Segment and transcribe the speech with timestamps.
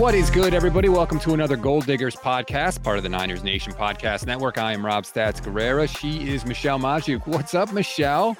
[0.00, 0.88] What is good, everybody?
[0.88, 4.56] Welcome to another Gold Diggers podcast, part of the Niners Nation Podcast Network.
[4.56, 5.86] I am Rob Stats Guerrera.
[5.94, 7.26] She is Michelle Magdziuk.
[7.26, 8.34] What's up, Michelle?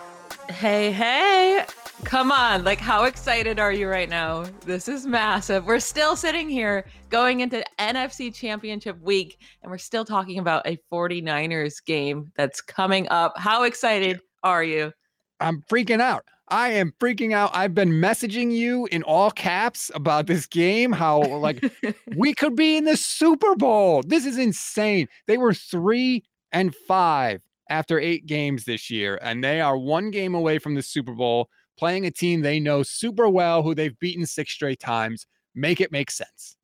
[0.49, 1.67] Hey, hey.
[2.05, 2.65] Come on.
[2.65, 4.47] Like, how excited are you right now?
[4.65, 5.67] This is massive.
[5.67, 10.79] We're still sitting here going into NFC Championship week, and we're still talking about a
[10.91, 13.35] 49ers game that's coming up.
[13.37, 14.95] How excited are you?
[15.41, 16.25] I'm freaking out.
[16.51, 17.51] I am freaking out.
[17.55, 21.65] I've been messaging you in all caps about this game, how like
[22.17, 24.03] we could be in the Super Bowl.
[24.05, 25.07] This is insane.
[25.27, 30.35] They were three and five after eight games this year, and they are one game
[30.35, 34.27] away from the Super Bowl, playing a team they know super well, who they've beaten
[34.27, 35.27] six straight times.
[35.55, 36.57] Make it make sense.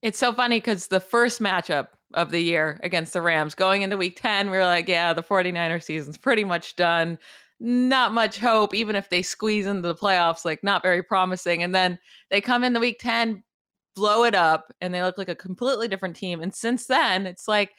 [0.00, 3.96] It's so funny because the first matchup of the year against the Rams going into
[3.96, 7.18] week 10, we were like, yeah, the 49er season's pretty much done
[7.64, 11.62] not much hope, even if they squeeze into the playoffs, like not very promising.
[11.62, 11.98] And then
[12.30, 13.42] they come in the week 10,
[13.96, 16.42] blow it up, and they look like a completely different team.
[16.42, 17.70] And since then, it's like,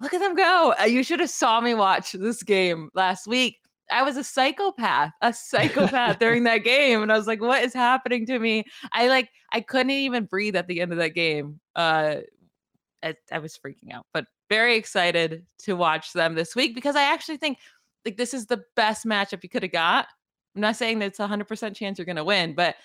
[0.00, 0.74] look at them go.
[0.80, 3.58] Uh, you should have saw me watch this game last week.
[3.88, 7.00] I was a psychopath, a psychopath during that game.
[7.00, 8.64] And I was like, what is happening to me?
[8.92, 11.60] I like, I couldn't even breathe at the end of that game.
[11.76, 12.16] Uh,
[13.00, 17.04] I, I was freaking out, but very excited to watch them this week because I
[17.12, 17.58] actually think
[18.04, 20.08] like this is the best matchup you could have got.
[20.54, 22.76] I'm not saying that it's a 100% chance you're going to win, but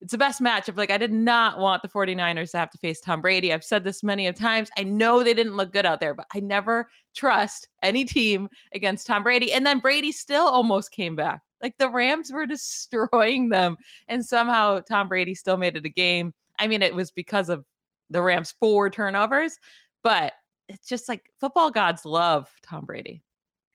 [0.00, 0.76] it's the best matchup.
[0.76, 3.52] Like, I did not want the 49ers to have to face Tom Brady.
[3.52, 4.70] I've said this many of times.
[4.78, 9.06] I know they didn't look good out there, but I never trust any team against
[9.06, 9.52] Tom Brady.
[9.52, 11.40] And then Brady still almost came back.
[11.60, 13.76] Like, the Rams were destroying them.
[14.06, 16.32] And somehow Tom Brady still made it a game.
[16.58, 17.64] I mean, it was because of
[18.10, 19.58] the Rams' four turnovers,
[20.02, 20.32] but
[20.68, 23.22] it's just like football gods love Tom Brady.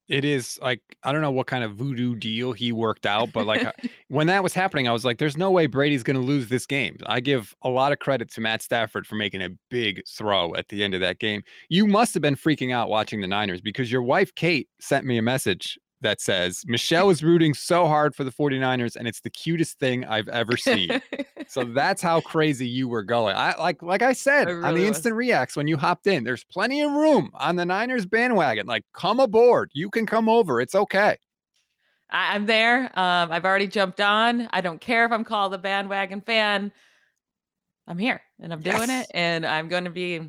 [0.10, 3.46] It is like I don't know what kind of voodoo deal he worked out, but
[3.46, 3.72] like uh,
[4.10, 6.66] when that was happening, I was like, "There's no way Brady's going to lose this
[6.66, 10.54] game." I give a lot of credit to Matt Stafford for making a big throw
[10.56, 11.42] at the end of that game.
[11.70, 15.18] You must have been freaking out watching the Niners because your wife Kate sent me
[15.18, 19.30] a message that says Michelle is rooting so hard for the 49ers and it's the
[19.30, 21.02] cutest thing I've ever seen.
[21.48, 23.36] so that's how crazy you were going.
[23.36, 26.44] I like like I said really on the instant reacts when you hopped in, there's
[26.44, 28.68] plenty of room on the Niners bandwagon.
[28.68, 29.72] Like come aboard.
[29.74, 30.62] You can come over.
[30.62, 31.18] It's okay.
[32.10, 32.84] I, am there.
[32.98, 34.48] Um, I've already jumped on.
[34.54, 36.72] I don't care if I'm called a bandwagon fan.
[37.88, 39.06] I'm here and I'm doing yes.
[39.06, 40.22] it and I'm going to be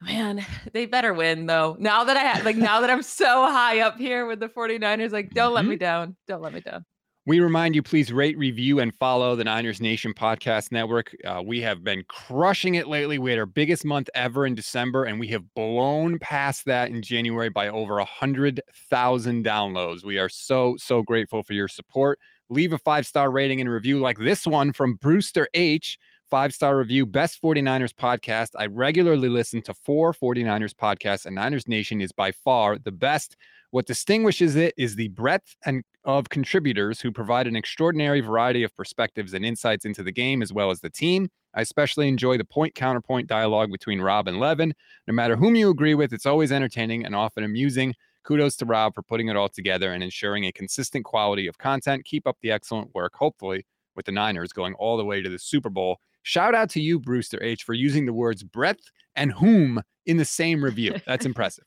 [0.00, 1.76] Man, they better win though.
[1.78, 5.10] Now that I have, like now that I'm so high up here with the 49ers,
[5.10, 5.54] like don't mm-hmm.
[5.54, 5.80] let me mm-hmm.
[5.80, 6.16] down.
[6.26, 6.84] Don't let me down.
[7.26, 11.14] We remind you, please rate, review, and follow the Niners Nation Podcast Network.
[11.26, 13.18] Uh, we have been crushing it lately.
[13.18, 17.02] We had our biggest month ever in December, and we have blown past that in
[17.02, 20.04] January by over a hundred thousand downloads.
[20.04, 22.18] We are so so grateful for your support.
[22.48, 25.98] Leave a five star rating and review like this one from Brewster H
[26.30, 28.50] five star review, best 49ers podcast.
[28.58, 33.36] I regularly listen to four 49ers podcasts, and Niners Nation is by far the best.
[33.70, 38.74] What distinguishes it is the breadth and of contributors who provide an extraordinary variety of
[38.74, 41.28] perspectives and insights into the game as well as the team.
[41.54, 44.74] I especially enjoy the point counterpoint dialogue between Rob and Levin.
[45.06, 47.94] No matter whom you agree with, it's always entertaining and often amusing.
[48.24, 52.04] Kudos to Rob for putting it all together and ensuring a consistent quality of content.
[52.04, 53.66] Keep up the excellent work, hopefully,
[53.96, 56.98] with the Niners going all the way to the Super Bowl Shout out to you,
[56.98, 58.82] Brewster H, for using the words breadth
[59.16, 60.94] and whom in the same review.
[61.06, 61.64] That's impressive.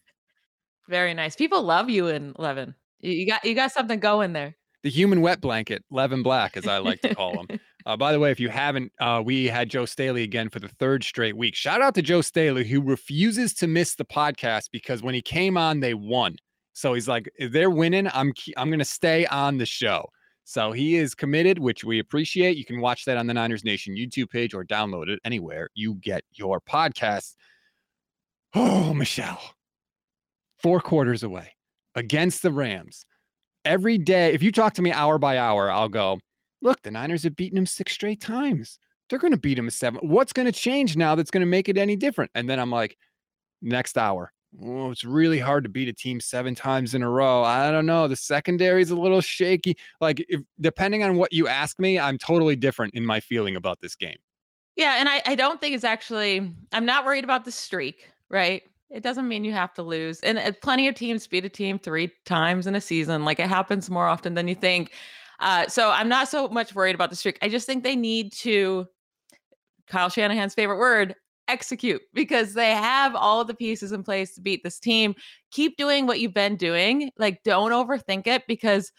[0.88, 1.36] Very nice.
[1.36, 2.76] People love you in Levin.
[3.00, 4.56] You got you got something going there.
[4.84, 7.60] The human wet blanket, Levin Black, as I like to call him.
[7.86, 10.68] Uh, by the way, if you haven't, uh, we had Joe Staley again for the
[10.68, 11.56] third straight week.
[11.56, 15.58] Shout out to Joe Staley, who refuses to miss the podcast because when he came
[15.58, 16.36] on, they won.
[16.74, 20.06] So he's like, they're winning, I'm I'm going to stay on the show.
[20.44, 22.58] So he is committed, which we appreciate.
[22.58, 25.96] You can watch that on the Niners Nation YouTube page or download it anywhere you
[25.96, 27.36] get your podcast.
[28.54, 29.42] Oh, Michelle,
[30.62, 31.54] four quarters away
[31.96, 33.06] against the Rams.
[33.64, 36.20] Every day, if you talk to me hour by hour, I'll go,
[36.62, 38.80] look, the Niners have beaten him six straight times.
[39.10, 40.00] They're going to beat him seven.
[40.04, 42.32] What's going to change now that's going to make it any different?
[42.34, 42.98] And then I'm like,
[43.62, 44.34] next hour,
[44.64, 47.44] oh, it's really hard to beat a team seven times in a row.
[47.44, 48.08] I don't know.
[48.08, 49.78] The secondary is a little shaky.
[50.00, 53.82] Like, if, depending on what you ask me, I'm totally different in my feeling about
[53.82, 54.18] this game.
[54.76, 54.96] Yeah.
[55.00, 58.64] And I, I don't think it's actually, I'm not worried about the streak, right?
[58.90, 60.20] It doesn't mean you have to lose.
[60.22, 63.24] And uh, plenty of teams beat a team three times in a season.
[63.24, 64.92] Like, it happens more often than you think.
[65.40, 67.38] Uh, so I'm not so much worried about the streak.
[67.42, 68.88] I just think they need to,
[69.88, 71.16] Kyle Shanahan's favorite word,
[71.48, 75.16] execute because they have all the pieces in place to beat this team.
[75.52, 77.12] Keep doing what you've been doing.
[77.18, 78.92] Like, don't overthink it because,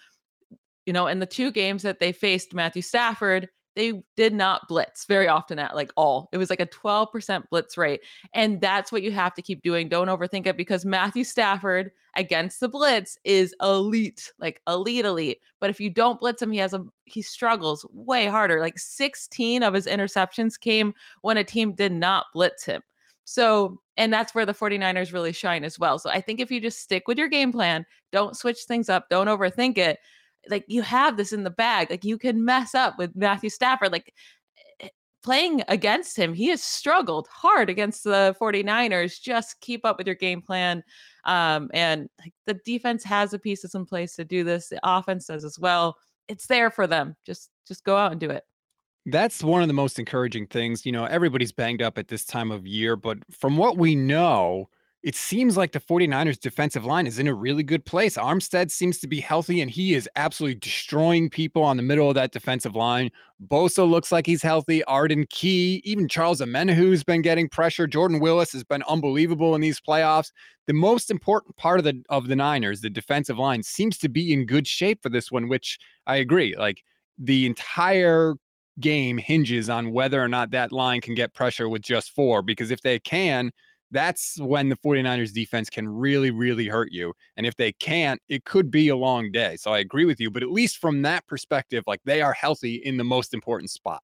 [0.86, 5.06] you know, in the two games that they faced Matthew Stafford, they did not blitz
[5.06, 6.28] very often at like all.
[6.32, 8.00] It was like a 12% blitz rate.
[8.34, 9.88] And that's what you have to keep doing.
[9.88, 15.40] Don't overthink it because Matthew Stafford against the blitz is elite, like elite, elite.
[15.60, 18.60] But if you don't blitz him, he has a he struggles way harder.
[18.60, 22.82] Like 16 of his interceptions came when a team did not blitz him.
[23.24, 25.98] So, and that's where the 49ers really shine as well.
[25.98, 29.08] So I think if you just stick with your game plan, don't switch things up,
[29.08, 29.98] don't overthink it,
[30.48, 31.90] like you have this in the bag.
[31.90, 33.92] Like you can mess up with Matthew Stafford.
[33.92, 34.14] Like
[34.80, 34.88] eh,
[35.22, 39.20] playing against him, he has struggled hard against the 49ers.
[39.20, 40.82] Just keep up with your game plan.
[41.24, 42.08] Um, and
[42.46, 44.68] the defense has the pieces in place to do this.
[44.68, 45.96] The offense does as well.
[46.28, 47.16] It's there for them.
[47.26, 48.44] Just just go out and do it.
[49.06, 50.86] That's one of the most encouraging things.
[50.86, 54.68] You know, everybody's banged up at this time of year, but from what we know,
[55.02, 58.16] it seems like the 49ers defensive line is in a really good place.
[58.16, 62.14] Armstead seems to be healthy and he is absolutely destroying people on the middle of
[62.14, 63.10] that defensive line.
[63.48, 64.84] Bosa looks like he's healthy.
[64.84, 67.88] Arden Key, even Charles Omenihu's been getting pressure.
[67.88, 70.30] Jordan Willis has been unbelievable in these playoffs.
[70.68, 74.32] The most important part of the of the Niners, the defensive line, seems to be
[74.32, 76.54] in good shape for this one, which I agree.
[76.56, 76.84] Like
[77.18, 78.34] the entire
[78.78, 82.70] game hinges on whether or not that line can get pressure with just four, because
[82.70, 83.50] if they can,
[83.92, 87.12] that's when the 49ers defense can really, really hurt you.
[87.36, 89.56] And if they can't, it could be a long day.
[89.56, 90.30] So I agree with you.
[90.30, 94.02] But at least from that perspective, like they are healthy in the most important spot.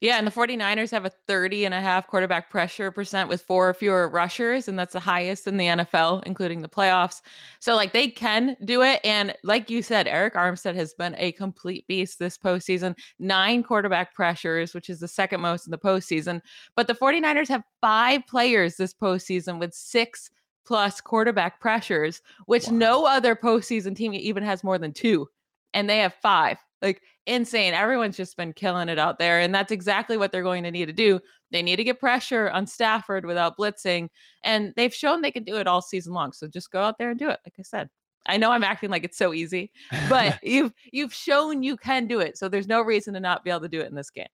[0.00, 3.68] Yeah, and the 49ers have a 30 and a half quarterback pressure percent with four
[3.68, 7.20] or fewer rushers, and that's the highest in the NFL, including the playoffs.
[7.58, 9.00] So, like, they can do it.
[9.02, 12.96] And like you said, Arik Armstead has been a complete beast this postseason.
[13.18, 16.42] Nine quarterback pressures, which is the second most in the postseason.
[16.76, 20.30] But the 49ers have five players this postseason with six
[20.64, 22.76] plus quarterback pressures, which wow.
[22.76, 25.26] no other postseason team even has more than two.
[25.74, 26.58] And they have five.
[26.80, 27.74] Like insane.
[27.74, 29.40] Everyone's just been killing it out there.
[29.40, 31.20] And that's exactly what they're going to need to do.
[31.50, 34.08] They need to get pressure on Stafford without blitzing.
[34.44, 36.32] And they've shown they can do it all season long.
[36.32, 37.40] So just go out there and do it.
[37.44, 37.88] Like I said.
[38.30, 39.70] I know I'm acting like it's so easy,
[40.10, 42.36] but you've you've shown you can do it.
[42.36, 44.26] So there's no reason to not be able to do it in this game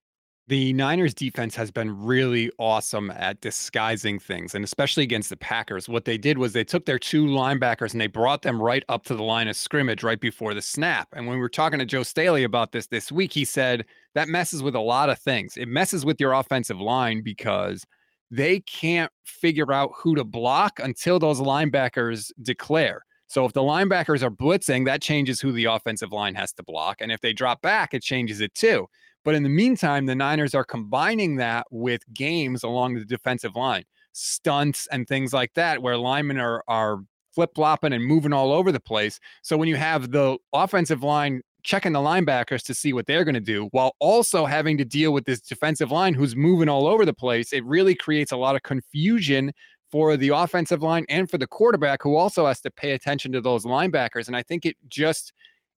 [0.47, 5.89] the Niners defense has been really awesome at disguising things, and especially against the Packers.
[5.89, 9.05] What they did was they took their two linebackers and they brought them right up
[9.05, 11.09] to the line of scrimmage right before the snap.
[11.15, 14.29] And when we were talking to Joe Staley about this this week, he said that
[14.29, 15.57] messes with a lot of things.
[15.57, 17.87] It messes with your offensive line because
[18.31, 23.03] they can't figure out who to block until those linebackers declare.
[23.29, 27.01] So if the linebackers are blitzing, that changes who the offensive line has to block.
[27.01, 28.87] And if they drop back, it changes it too.
[29.25, 33.85] But in the meantime, the Niners are combining that with games along the defensive line,
[34.13, 36.99] stunts and things like that, where linemen are are
[37.35, 39.19] flip flopping and moving all over the place.
[39.43, 43.35] So when you have the offensive line checking the linebackers to see what they're going
[43.35, 47.05] to do while also having to deal with this defensive line who's moving all over
[47.05, 49.51] the place, it really creates a lot of confusion
[49.91, 53.41] for the offensive line and for the quarterback who also has to pay attention to
[53.41, 54.27] those linebackers.
[54.27, 55.33] And I think it just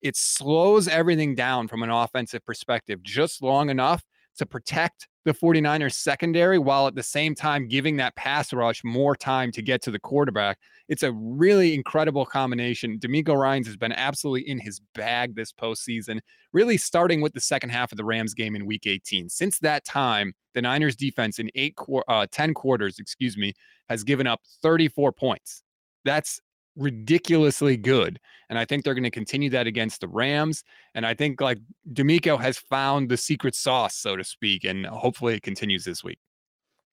[0.05, 4.05] it slows everything down from an offensive perspective just long enough
[4.37, 9.17] to protect the 49ers secondary while at the same time giving that pass rush more
[9.17, 10.59] time to get to the quarterback.
[10.89, 12.99] It's a really incredible combination.
[12.99, 16.21] DeMeco Ryans has been absolutely in his bag this postseason,
[16.53, 19.31] really starting with the second half of the Rams game in week 18.
[19.31, 21.75] Since that time, the Niners defense in eight,
[22.09, 23.55] uh, 10 quarters, excuse me,
[23.89, 25.63] has given up 34 points.
[26.05, 26.39] That's
[26.77, 28.19] ridiculously good.
[28.49, 30.65] And I think they're going to continue that against the Rams.
[30.95, 31.59] And I think like
[31.93, 36.19] DeMeco has found the secret sauce, so to speak, and hopefully it continues this week.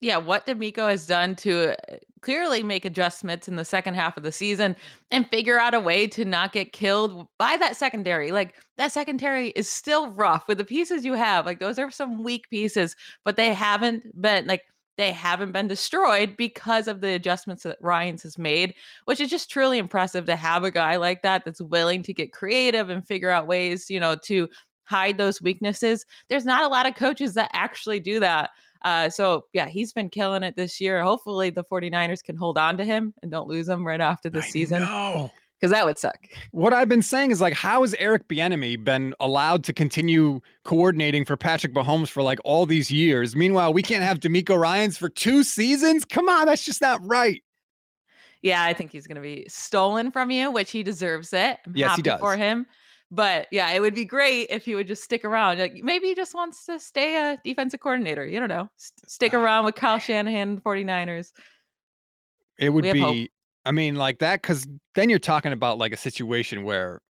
[0.02, 4.24] Yeah, what DeMeco has done to uh, clearly make adjustments in the second half of
[4.24, 4.76] the season
[5.12, 8.32] and figure out a way to not get killed by that secondary.
[8.32, 11.46] Like that secondary is still rough with the pieces you have.
[11.46, 12.96] Like those are some weak pieces,
[13.26, 14.64] but they haven't been like
[14.98, 19.50] they haven't been destroyed because of the adjustments that Ryans has made, which is just
[19.50, 23.30] truly impressive to have a guy like that that's willing to get creative and figure
[23.30, 24.50] out ways, you know, to
[24.84, 26.06] hide those weaknesses.
[26.30, 28.50] There's not a lot of coaches that actually do that.
[28.84, 31.02] Uh, so yeah, he's been killing it this year.
[31.04, 34.42] Hopefully the 49ers can hold on to him and don't lose him right after the
[34.42, 34.82] season.
[34.82, 36.18] Know because that would suck.
[36.52, 41.24] What I've been saying is like, how has Eric Bieniemy been allowed to continue coordinating
[41.24, 43.36] for Patrick Mahomes for like all these years?
[43.36, 46.04] Meanwhile, we can't have DeMeco Ryans for two seasons.
[46.04, 47.44] Come on, that's just not right.
[48.42, 51.60] Yeah, I think he's going to be stolen from you, which he deserves it.
[51.68, 52.66] I'm yes, he does for him.
[53.12, 55.60] But yeah, it would be great if he would just stick around.
[55.60, 58.26] Like maybe he just wants to stay a defensive coordinator.
[58.26, 60.00] You don't know, stick uh, around with Kyle eh.
[60.00, 61.34] Shanahan, 49ers.
[62.58, 63.30] It would be
[63.66, 67.02] I mean, like that, because then you're talking about like a situation where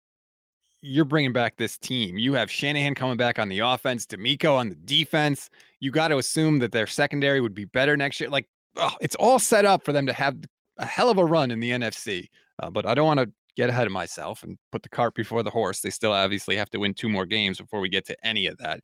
[0.83, 2.19] you're bringing back this team.
[2.19, 5.50] You have Shanahan coming back on the offense, DeMeco on the defense.
[5.78, 8.30] You got to assume that their secondary would be better next year.
[8.30, 10.37] Like, oh, it's all set up for them to have
[10.78, 12.28] a hell of a run in the NFC.
[12.62, 15.42] Uh, but I don't want to get ahead of myself and put the cart before
[15.42, 15.80] the horse.
[15.80, 18.57] They still obviously have to win two more games before we get to any of
[18.59, 18.80] that.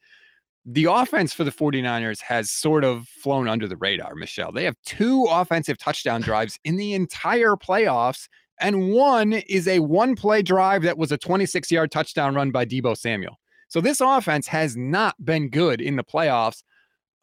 [0.68, 4.50] The offense for the 49ers has sort of flown under the radar, Michelle.
[4.50, 8.26] They have two offensive touchdown drives in the entire playoffs
[8.61, 12.64] and one is a one play drive that was a 26 yard touchdown run by
[12.64, 13.38] Deebo Samuel.
[13.68, 16.62] So this offense has not been good in the playoffs.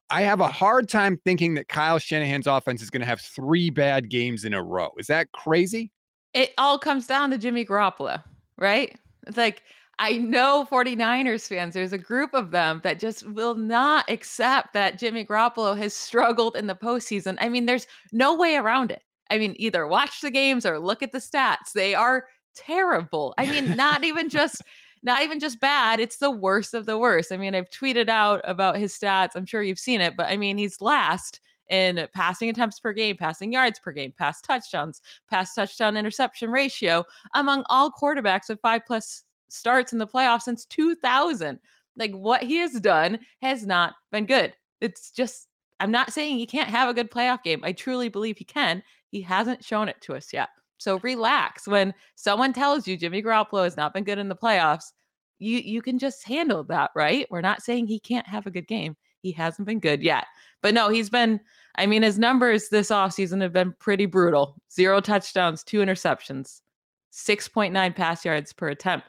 [0.10, 3.70] I have a hard time thinking that Kyle Shanahan's offense is going to have three
[3.70, 4.92] bad games in a row.
[4.98, 5.92] Is that crazy?
[6.34, 8.22] It all comes down to Jimmy Garoppolo,
[8.58, 8.96] right?
[9.26, 9.64] It's like,
[10.00, 14.98] I know 49ers fans, there's a group of them that just will not accept that
[14.98, 17.38] Jimmy Garoppolo has struggled in the postseason.
[17.40, 19.04] I mean, there's no way around it.
[19.30, 21.72] I mean, either watch the games or look at the stats.
[21.74, 23.34] They are terrible.
[23.38, 24.62] I mean, not even just
[25.04, 27.32] not even just bad, it's the worst of the worst.
[27.32, 29.32] I mean, I've tweeted out about his stats.
[29.36, 33.18] I'm sure you've seen it, but I mean, he's last in passing attempts per game,
[33.18, 37.04] passing yards per game, pass touchdowns, pass touchdown interception ratio
[37.36, 39.24] among all quarterbacks with 5 plus
[39.54, 41.60] starts in the playoffs since 2000.
[41.96, 44.54] Like what he has done has not been good.
[44.82, 45.48] It's just
[45.80, 47.62] I'm not saying he can't have a good playoff game.
[47.64, 48.82] I truly believe he can.
[49.12, 50.50] He hasn't shown it to us yet.
[50.78, 51.68] So relax.
[51.68, 54.92] When someone tells you Jimmy Garoppolo has not been good in the playoffs,
[55.40, 57.28] you you can just handle that, right?
[57.30, 58.96] We're not saying he can't have a good game.
[59.22, 60.26] He hasn't been good yet.
[60.62, 61.40] But no, he's been
[61.76, 64.56] I mean his numbers this offseason have been pretty brutal.
[64.72, 66.62] 0 touchdowns, 2 interceptions,
[67.14, 69.08] 6.9 pass yards per attempt.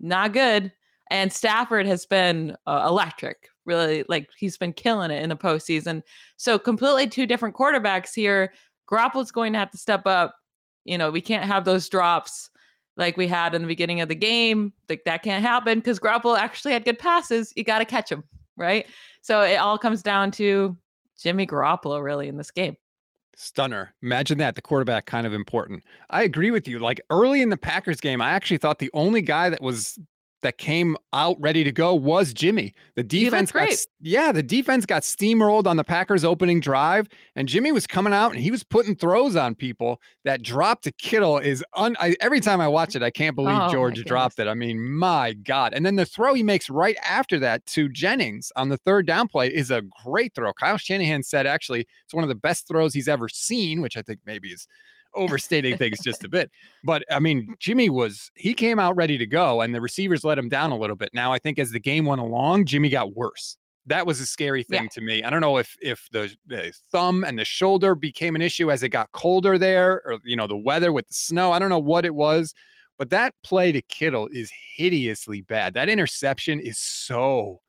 [0.00, 0.72] Not good.
[1.10, 3.48] And Stafford has been uh, electric.
[3.66, 6.02] Really, like he's been killing it in the postseason.
[6.36, 8.52] So completely two different quarterbacks here.
[8.90, 10.34] Garoppolo's going to have to step up.
[10.84, 12.50] You know, we can't have those drops
[12.96, 14.72] like we had in the beginning of the game.
[14.88, 17.52] Like that can't happen because Garoppolo actually had good passes.
[17.54, 18.24] You got to catch them,
[18.56, 18.86] right?
[19.22, 20.76] So it all comes down to
[21.20, 22.76] Jimmy Garoppolo really in this game.
[23.42, 23.94] Stunner.
[24.02, 24.54] Imagine that.
[24.54, 25.82] The quarterback kind of important.
[26.10, 26.78] I agree with you.
[26.78, 29.98] Like early in the Packers game, I actually thought the only guy that was
[30.42, 32.72] that came out ready to go was Jimmy.
[32.96, 33.68] The defense got
[34.00, 38.32] yeah, the defense got steamrolled on the Packers opening drive and Jimmy was coming out
[38.32, 40.00] and he was putting throws on people.
[40.24, 43.58] That drop to Kittle is un I, every time I watch it I can't believe
[43.60, 44.48] oh, George dropped it.
[44.48, 45.74] I mean, my god.
[45.74, 49.28] And then the throw he makes right after that to Jennings on the third down
[49.28, 50.52] play is a great throw.
[50.52, 54.02] Kyle Shanahan said actually it's one of the best throws he's ever seen, which I
[54.02, 54.66] think maybe is
[55.14, 56.50] overstating things just a bit.
[56.84, 60.38] But I mean, Jimmy was he came out ready to go, and the receivers let
[60.38, 61.10] him down a little bit.
[61.12, 63.56] Now I think as the game went along, Jimmy got worse.
[63.86, 64.88] That was a scary thing yeah.
[64.92, 65.22] to me.
[65.22, 68.82] I don't know if if the, the thumb and the shoulder became an issue as
[68.82, 71.52] it got colder there, or you know the weather with the snow.
[71.52, 72.54] I don't know what it was,
[72.98, 75.74] but that play to Kittle is hideously bad.
[75.74, 77.60] That interception is so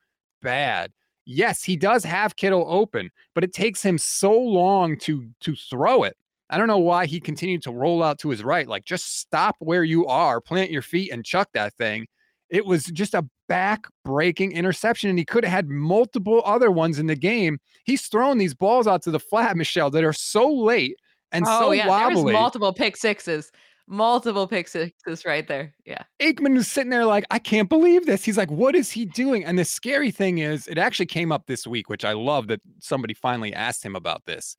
[0.41, 0.91] bad
[1.25, 6.03] yes, he does have Kittle open, but it takes him so long to to throw
[6.03, 6.17] it.
[6.51, 8.67] I don't know why he continued to roll out to his right.
[8.67, 12.07] Like, just stop where you are, plant your feet, and chuck that thing.
[12.49, 16.99] It was just a back breaking interception, and he could have had multiple other ones
[16.99, 17.57] in the game.
[17.85, 20.97] He's thrown these balls out to the flat, Michelle, that are so late
[21.31, 21.87] and oh, so yeah.
[21.87, 22.23] wobbly.
[22.23, 23.53] There's multiple pick sixes,
[23.87, 25.73] multiple pick sixes right there.
[25.85, 26.03] Yeah.
[26.19, 28.25] Aikman is sitting there like, I can't believe this.
[28.25, 29.45] He's like, what is he doing?
[29.45, 32.59] And the scary thing is, it actually came up this week, which I love that
[32.79, 34.57] somebody finally asked him about this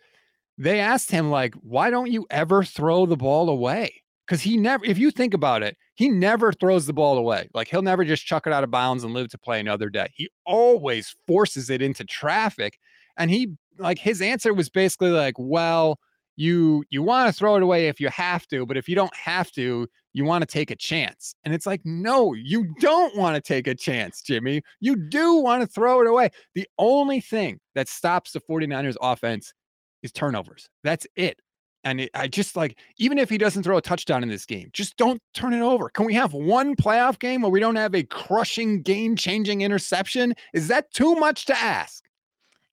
[0.62, 4.02] they asked him like why don't you ever throw the ball away?
[4.26, 7.48] Because he never if you think about it he never throws the ball away.
[7.52, 10.08] Like he'll never just chuck it out of bounds and live to play another day.
[10.14, 12.78] He always forces it into traffic
[13.18, 15.98] and he like his answer was basically like well
[16.36, 19.14] you you want to throw it away if you have to but if you don't
[19.14, 21.34] have to you want to take a chance.
[21.44, 24.62] And it's like no you don't want to take a chance jimmy.
[24.80, 26.30] You do want to throw it away.
[26.54, 29.52] The only thing that stops the 49ers offense
[30.02, 30.68] is turnovers.
[30.82, 31.40] That's it.
[31.84, 34.70] And it, I just like, even if he doesn't throw a touchdown in this game,
[34.72, 35.88] just don't turn it over.
[35.88, 40.34] Can we have one playoff game where we don't have a crushing, game changing interception?
[40.52, 42.04] Is that too much to ask?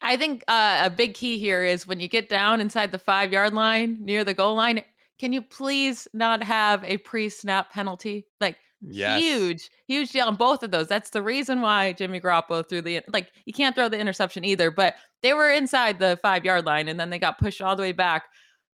[0.02, 3.34] I think uh, a big key here is when you get down inside the five
[3.34, 4.84] yard line near the goal line,
[5.18, 8.26] can you please not have a pre snap penalty?
[8.40, 9.22] Like, Yes.
[9.22, 10.88] Huge, huge deal on both of those.
[10.88, 14.72] That's the reason why Jimmy Garoppolo threw the like you can't throw the interception either,
[14.72, 17.82] but they were inside the five yard line and then they got pushed all the
[17.82, 18.26] way back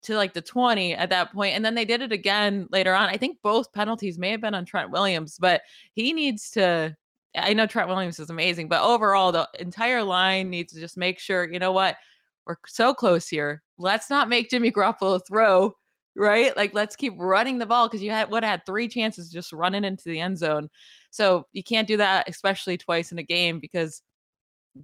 [0.03, 3.09] to like the 20 at that point and then they did it again later on.
[3.09, 5.63] I think both penalties may have been on Trent Williams, but
[5.95, 6.97] he needs to
[7.37, 11.19] I know Trent Williams is amazing, but overall the entire line needs to just make
[11.19, 11.97] sure, you know what?
[12.45, 13.63] We're so close here.
[13.79, 15.77] Let's not make Jimmy Garoppolo throw
[16.17, 16.57] right?
[16.57, 19.85] Like let's keep running the ball because you had have had three chances just running
[19.85, 20.69] into the end zone.
[21.11, 24.03] So you can't do that, especially twice in a game, because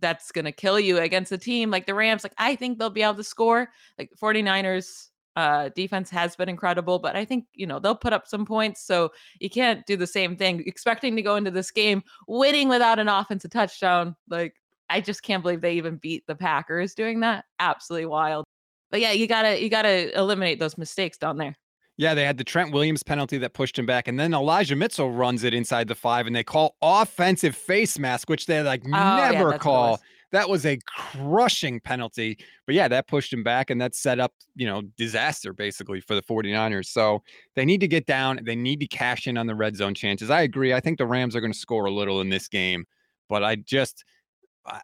[0.00, 2.25] that's going to kill you against a team like the Rams.
[2.25, 3.68] Like, I think they'll be able to score.
[3.99, 8.26] Like, 49ers uh, defense has been incredible, but I think, you know, they'll put up
[8.26, 8.85] some points.
[8.85, 12.99] So you can't do the same thing, expecting to go into this game winning without
[12.99, 14.16] an offensive touchdown.
[14.28, 14.54] Like,
[14.90, 17.44] I just can't believe they even beat the Packers doing that.
[17.58, 18.44] Absolutely wild.
[18.90, 21.57] But yeah, you gotta you gotta eliminate those mistakes down there.
[21.99, 25.11] Yeah, they had the Trent Williams penalty that pushed him back, and then Elijah Mitchell
[25.11, 28.90] runs it inside the five, and they call offensive face mask, which they like oh,
[28.90, 30.00] never yeah, call.
[30.30, 32.38] That was a crushing penalty.
[32.66, 36.14] But yeah, that pushed him back, and that set up, you know, disaster basically for
[36.14, 36.87] the 49ers.
[36.87, 37.23] So
[37.57, 38.38] they need to get down.
[38.45, 40.30] They need to cash in on the red zone chances.
[40.30, 40.73] I agree.
[40.73, 42.85] I think the Rams are going to score a little in this game,
[43.28, 44.04] but I just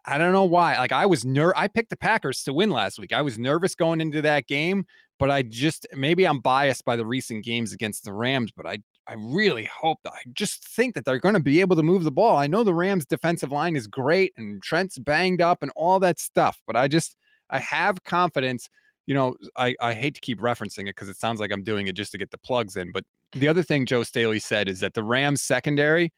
[0.05, 0.77] I don't know why.
[0.77, 3.13] Like I was ner I picked the Packers to win last week.
[3.13, 4.85] I was nervous going into that game,
[5.19, 8.79] but I just maybe I'm biased by the recent games against the Rams, but I
[9.07, 12.03] I really hope that I just think that they're going to be able to move
[12.03, 12.37] the ball.
[12.37, 16.19] I know the Rams defensive line is great and Trent's banged up and all that
[16.19, 17.15] stuff, but I just
[17.49, 18.69] I have confidence.
[19.05, 21.87] You know, I, I hate to keep referencing it because it sounds like I'm doing
[21.87, 22.91] it just to get the plugs in.
[22.91, 26.11] But the other thing Joe Staley said is that the Rams secondary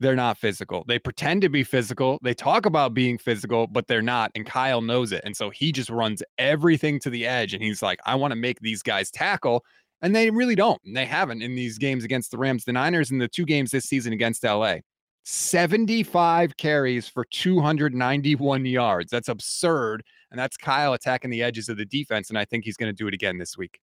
[0.00, 0.84] they're not physical.
[0.86, 2.18] They pretend to be physical.
[2.22, 4.30] They talk about being physical, but they're not.
[4.34, 5.22] And Kyle knows it.
[5.24, 7.54] And so he just runs everything to the edge.
[7.54, 9.64] And he's like, I want to make these guys tackle.
[10.02, 10.80] And they really don't.
[10.84, 13.70] And they haven't in these games against the Rams, the Niners, and the two games
[13.70, 14.76] this season against LA.
[15.24, 19.10] 75 carries for 291 yards.
[19.10, 20.04] That's absurd.
[20.30, 22.28] And that's Kyle attacking the edges of the defense.
[22.28, 23.80] And I think he's going to do it again this week.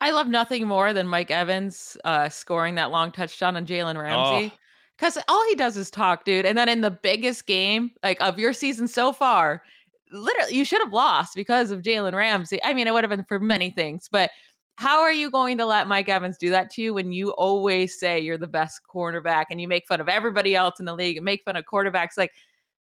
[0.00, 4.52] I love nothing more than Mike Evans uh, scoring that long touchdown on Jalen Ramsey.
[4.54, 4.58] Oh
[4.96, 6.46] because all he does is talk, dude.
[6.46, 9.62] And then in the biggest game like of your season so far,
[10.10, 12.62] literally you should have lost because of Jalen Ramsey.
[12.64, 14.30] I mean, it would have been for many things, but
[14.76, 17.98] how are you going to let Mike Evans do that to you when you always
[17.98, 21.16] say you're the best cornerback and you make fun of everybody else in the league
[21.16, 22.18] and make fun of quarterbacks?
[22.18, 22.32] Like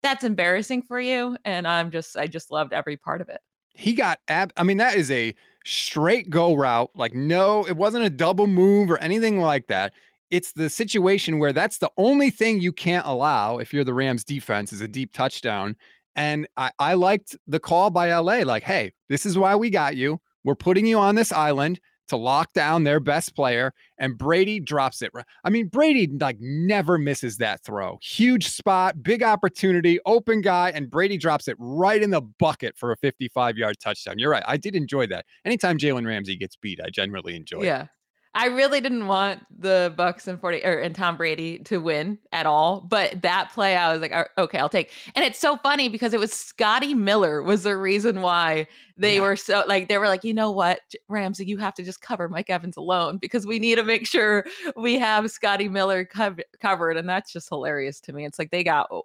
[0.01, 1.37] that's embarrassing for you.
[1.45, 3.41] And I'm just, I just loved every part of it.
[3.75, 4.51] He got ab.
[4.57, 6.89] I mean, that is a straight go route.
[6.95, 9.93] Like, no, it wasn't a double move or anything like that
[10.33, 14.23] it's the situation where that's the only thing you can't allow if you're the Rams
[14.23, 15.75] defense is a deep touchdown.
[16.15, 19.95] And I, I liked the call by LA, like, hey, this is why we got
[19.95, 20.19] you.
[20.43, 23.73] We're putting you on this island to lock down their best player.
[23.99, 25.11] And Brady drops it.
[25.43, 27.99] I mean, Brady like never misses that throw.
[28.01, 32.91] Huge spot, big opportunity, open guy, and Brady drops it right in the bucket for
[32.91, 34.17] a 55 yard touchdown.
[34.17, 34.43] You're right.
[34.47, 35.25] I did enjoy that.
[35.45, 37.83] Anytime Jalen Ramsey gets beat, I generally enjoy yeah.
[37.83, 37.89] it.
[38.35, 42.47] I really didn't want the Bucks and 40 or and Tom Brady to win at
[42.47, 44.91] all, but that play I was like, okay, I'll take.
[45.15, 48.65] And it's so funny because it was Scotty Miller was the reason why
[48.97, 49.21] they yeah.
[49.21, 52.27] were so like they were like, you know what, Ramsey, you have to just cover
[52.27, 56.97] Mike Evans alone because we need to make sure we have Scotty Miller co- covered,
[56.97, 58.25] and that's just hilarious to me.
[58.25, 59.03] It's like they got oh,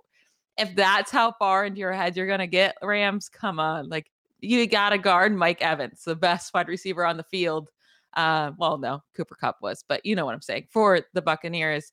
[0.57, 4.11] if that's how far into your head you're gonna get Rams, come on, like
[4.41, 7.71] you got to guard Mike Evans, the best wide receiver on the field
[8.19, 11.93] uh, well, no, Cooper Kupp was, but you know what I'm saying for the Buccaneers.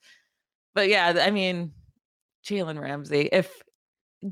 [0.74, 1.72] But yeah, I mean,
[2.44, 3.62] Jalen Ramsey, if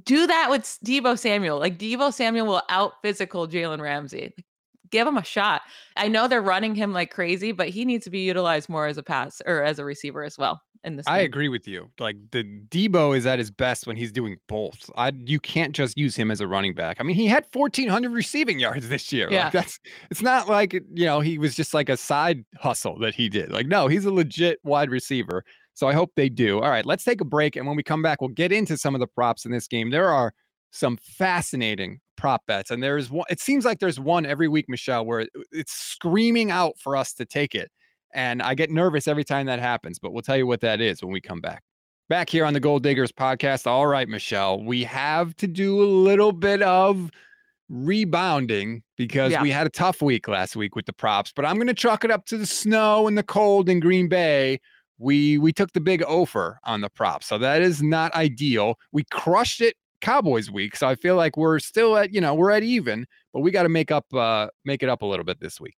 [0.03, 4.33] do that with Deebo Samuel, like Deebo Samuel will out physical Jalen Ramsey.
[4.35, 4.45] Like,
[4.93, 5.63] give him a shot.
[5.97, 8.97] I know they're running him like crazy, but he needs to be utilized more as
[8.97, 11.07] a pass or as a receiver as well in this.
[11.07, 11.89] I agree with you.
[11.99, 14.89] Like the Deebo is at his best when he's doing both.
[14.95, 16.97] I you can't just use him as a running back.
[16.99, 19.27] I mean, he had 1400 receiving yards this year.
[19.31, 19.45] Yeah.
[19.45, 19.79] Like that's
[20.11, 23.51] it's not like you know, he was just like a side hustle that he did.
[23.51, 25.43] Like no, he's a legit wide receiver.
[25.73, 26.59] So I hope they do.
[26.61, 28.93] All right, let's take a break and when we come back, we'll get into some
[28.93, 29.89] of the props in this game.
[29.89, 30.33] There are
[30.71, 32.71] some fascinating prop bets.
[32.71, 36.77] And there's one, it seems like there's one every week, Michelle, where it's screaming out
[36.79, 37.71] for us to take it.
[38.13, 41.01] And I get nervous every time that happens, but we'll tell you what that is
[41.01, 41.63] when we come back.
[42.09, 43.65] Back here on the Gold Diggers podcast.
[43.65, 47.09] All right, Michelle, we have to do a little bit of
[47.69, 49.41] rebounding because yeah.
[49.41, 52.03] we had a tough week last week with the props, but I'm going to chalk
[52.03, 54.59] it up to the snow and the cold in Green Bay.
[54.99, 57.27] We we took the big offer on the props.
[57.27, 58.77] So that is not ideal.
[58.91, 60.75] We crushed it Cowboys week.
[60.75, 63.63] So I feel like we're still at, you know, we're at even, but we got
[63.63, 65.75] to make up uh make it up a little bit this week.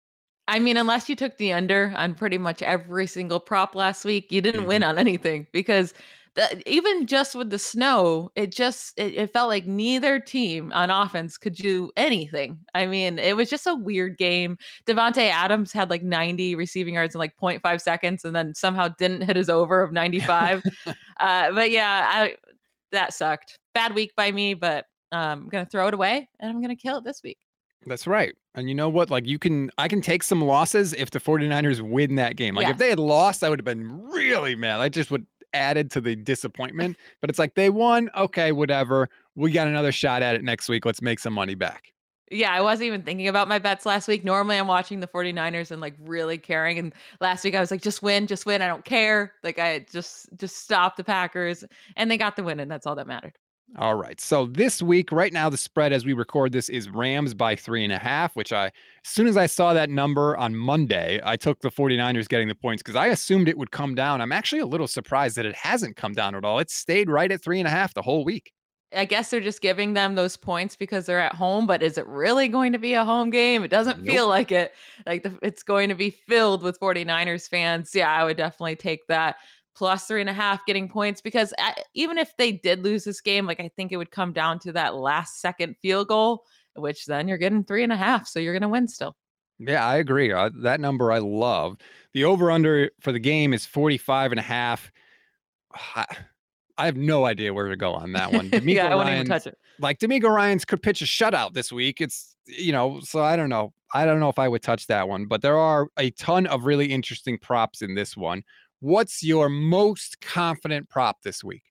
[0.49, 4.33] I mean, unless you took the under on pretty much every single prop last week,
[4.33, 4.69] you didn't mm-hmm.
[4.69, 5.95] win on anything because
[6.35, 10.91] the, even just with the snow, it just it, it, felt like neither team on
[10.91, 12.59] offense could do anything.
[12.75, 14.59] I mean, it was just a weird game.
[14.87, 19.23] Davante Adams had like 90 receiving yards in like 0.5 seconds, and then somehow didn't
[19.23, 20.63] hit his over of 95.
[21.21, 22.35] uh, but yeah, I,
[22.95, 26.61] that sucked bad week by me, but um, I'm gonna throw it away and I'm
[26.61, 27.39] gonna kill it this week.
[27.87, 28.35] That's right.
[28.55, 29.11] And you know what?
[29.11, 32.55] Like you can I can take some losses if the 49ers win that game.
[32.55, 32.73] Like yeah.
[32.73, 34.81] if they had lost, I would have been really mad.
[34.81, 36.99] I just would added to the disappointment.
[37.21, 38.11] But it's like they won.
[38.17, 39.09] Okay, whatever.
[39.35, 40.85] We got another shot at it next week.
[40.85, 41.94] Let's make some money back.
[42.31, 44.25] Yeah, I wasn't even thinking about my bets last week.
[44.25, 46.79] Normally I'm watching the 49ers and like really caring.
[46.79, 48.63] And last week I was like, just win, just win.
[48.63, 49.35] I don't care.
[49.43, 51.65] Like I just just stop the Packers.
[51.97, 53.37] And they got the win, and that's all that mattered.
[53.77, 54.21] All right.
[54.21, 57.83] So this week, right now, the spread as we record this is Rams by three
[57.83, 58.73] and a half, which I, as
[59.05, 62.83] soon as I saw that number on Monday, I took the 49ers getting the points
[62.85, 64.21] because I assumed it would come down.
[64.21, 66.61] I'm actually a little surprised that it hasn't come down at all.
[66.61, 68.53] It stayed right at three and a half the whole week.
[68.95, 72.07] I guess they're just giving them those points because they're at home, but is it
[72.07, 73.65] really going to be a home game?
[73.65, 74.07] It doesn't nope.
[74.07, 74.73] feel like it.
[75.07, 77.95] Like the, it's going to be filled with 49ers fans.
[77.95, 79.37] Yeah, I would definitely take that
[79.75, 81.53] plus three and a half getting points because
[81.95, 84.73] even if they did lose this game, like I think it would come down to
[84.73, 86.45] that last second field goal,
[86.77, 88.29] which then you're getting three and a half.
[88.29, 89.17] So you're going to win still.
[89.59, 90.33] Yeah, I agree.
[90.33, 91.77] Uh, that number I love.
[92.13, 94.91] The over under for the game is 45 and a half.
[96.77, 98.51] I, have no idea where to go on that one.
[98.65, 99.59] Yeah, I won't even touch it.
[99.79, 102.01] Like DeMeco Ryans could pitch a shutout this week.
[102.01, 103.73] It's you know, so I don't know.
[103.93, 106.65] I don't know if I would touch that one, but there are a ton of
[106.65, 108.43] really interesting props in this one.
[108.81, 111.63] What's your most confident prop this week?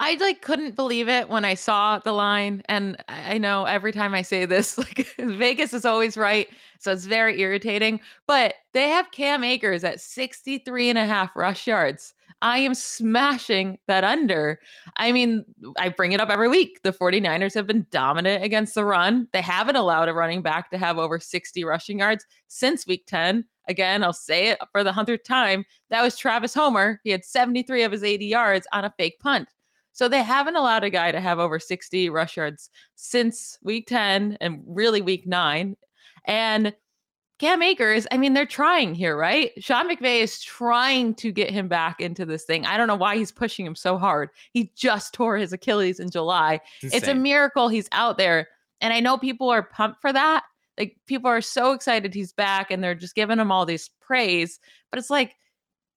[0.00, 2.62] I like couldn't believe it when I saw the line.
[2.66, 6.48] And I know every time I say this, like Vegas is always right.
[6.78, 8.00] So it's very irritating.
[8.26, 12.14] But they have Cam Akers at 63 and a half rush yards.
[12.40, 14.60] I am smashing that under.
[14.96, 15.44] I mean,
[15.76, 16.80] I bring it up every week.
[16.82, 19.26] The 49ers have been dominant against the run.
[19.32, 23.44] They haven't allowed a running back to have over 60 rushing yards since week 10.
[23.68, 25.64] Again, I'll say it for the hundredth time.
[25.90, 27.00] That was Travis Homer.
[27.02, 29.48] He had 73 of his 80 yards on a fake punt.
[29.92, 34.38] So they haven't allowed a guy to have over 60 rush yards since week 10
[34.40, 35.76] and really week nine.
[36.24, 36.72] And
[37.38, 39.52] Cam Akers, I mean, they're trying here, right?
[39.62, 42.66] Sean McVay is trying to get him back into this thing.
[42.66, 44.30] I don't know why he's pushing him so hard.
[44.52, 46.60] He just tore his Achilles in July.
[46.82, 48.48] It's a miracle he's out there.
[48.80, 50.44] And I know people are pumped for that.
[50.78, 54.58] Like people are so excited he's back and they're just giving him all this praise.
[54.90, 55.34] But it's like,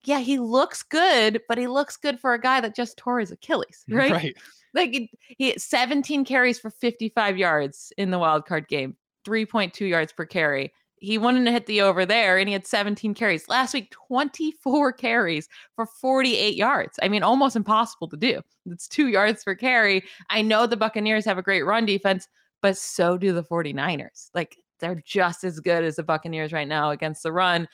[0.03, 3.31] yeah, he looks good, but he looks good for a guy that just tore his
[3.31, 4.11] Achilles, right?
[4.11, 4.37] Right.
[4.73, 10.25] Like he 17 carries for 55 yards in the wild card game, 3.2 yards per
[10.25, 10.71] carry.
[11.01, 13.49] He wanted to hit the over there and he had 17 carries.
[13.49, 16.97] Last week, 24 carries for 48 yards.
[17.01, 18.41] I mean, almost impossible to do.
[18.67, 20.03] It's two yards per carry.
[20.29, 22.27] I know the Buccaneers have a great run defense,
[22.61, 24.29] but so do the 49ers.
[24.35, 27.67] Like they're just as good as the Buccaneers right now against the run.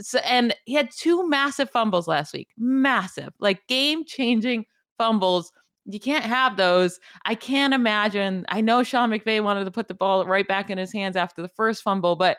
[0.00, 2.48] So, and he had two massive fumbles last week.
[2.58, 4.66] Massive, like game changing
[4.98, 5.52] fumbles.
[5.86, 7.00] You can't have those.
[7.24, 8.44] I can't imagine.
[8.50, 11.40] I know Sean McVay wanted to put the ball right back in his hands after
[11.40, 12.36] the first fumble, but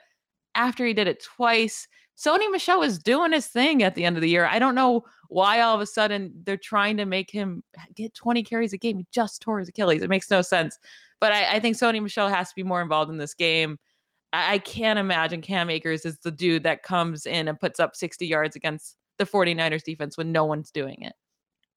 [0.55, 4.21] after he did it twice, Sony Michel was doing his thing at the end of
[4.21, 4.45] the year.
[4.45, 7.63] I don't know why all of a sudden they're trying to make him
[7.95, 8.97] get 20 carries a game.
[8.97, 10.01] He just tore his Achilles.
[10.01, 10.77] It makes no sense.
[11.21, 13.77] But I, I think Sony Michel has to be more involved in this game.
[14.33, 18.27] I can't imagine Cam Akers is the dude that comes in and puts up 60
[18.27, 21.13] yards against the 49ers defense when no one's doing it.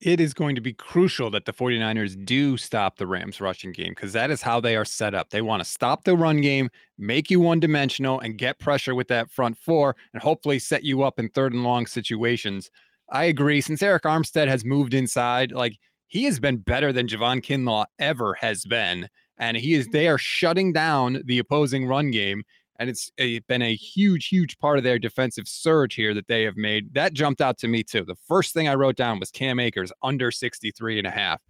[0.05, 3.91] It is going to be crucial that the 49ers do stop the Rams rushing game
[3.91, 5.31] because that is how they are set up.
[5.31, 9.07] They want to stop the run game, make you one dimensional, and get pressure with
[9.09, 12.69] that front four and hopefully set you up in third and long situations.
[13.13, 13.61] I agree.
[13.61, 15.77] Since Arik Armstead has moved inside, like
[16.09, 20.19] he has been better than Javon Kinlaw ever has been and he is they are
[20.19, 22.43] shutting down the opposing run game
[22.79, 26.43] and it's a, been a huge huge part of their defensive surge here that they
[26.43, 29.31] have made that jumped out to me too the first thing i wrote down was
[29.31, 31.41] cam akers under 63 and a half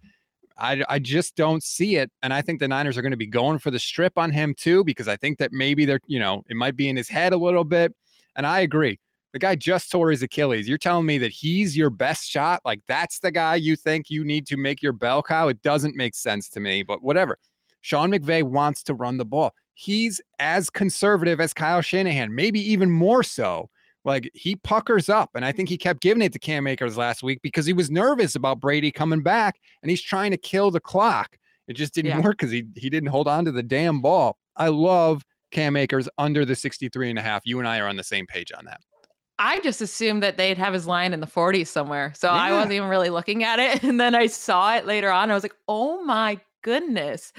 [0.57, 2.11] I, I just don't see it.
[2.21, 4.53] And I think the Niners are going to be going for the strip on him
[4.55, 7.33] too, because I think that maybe they're, you know, it might be in his head
[7.33, 7.93] a little bit.
[8.35, 8.99] And I agree.
[9.33, 10.69] The guy just tore his Achilles.
[10.69, 12.61] You're telling me that he's your best shot?
[12.63, 15.47] Like that's the guy you think you need to make your bell cow?
[15.47, 17.39] It doesn't make sense to me, but whatever.
[17.81, 19.53] Sean McVay wants to run the ball.
[19.73, 23.69] He's as conservative as Kyle Shanahan, maybe even more so.
[24.05, 27.23] Like he puckers up, and I think he kept giving it to Cam Akers last
[27.23, 30.81] week because he was nervous about Brady coming back, and he's trying to kill the
[30.81, 31.37] clock.
[31.69, 32.19] It just didn't yeah.
[32.19, 34.37] work because he he didn't hold on to the damn ball.
[34.57, 37.43] I love Cam Akers under the 63 and a half.
[37.45, 38.81] You and I are on the same page on that.
[39.39, 42.13] I just assumed that they'd have his line in the 40s somewhere.
[42.15, 42.33] So yeah.
[42.33, 43.83] I wasn't even really looking at it.
[43.93, 45.31] And then I saw it later on.
[45.31, 47.31] I was like, oh my goodness.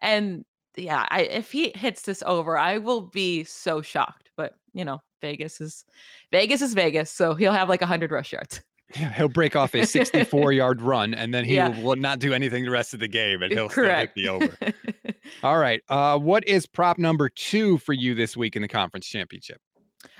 [0.00, 0.44] And
[0.76, 4.30] yeah, I, if he hits this over, I will be so shocked.
[4.36, 5.84] But you know, Vegas is
[6.30, 8.60] Vegas is Vegas, so he'll have like hundred rush yards.
[8.96, 11.80] Yeah, he'll break off a 64 yard run and then he yeah.
[11.80, 14.12] will not do anything the rest of the game and he'll Correct.
[14.18, 15.16] still hit the over.
[15.42, 15.80] All right.
[15.88, 19.60] Uh, what is prop number two for you this week in the conference championship?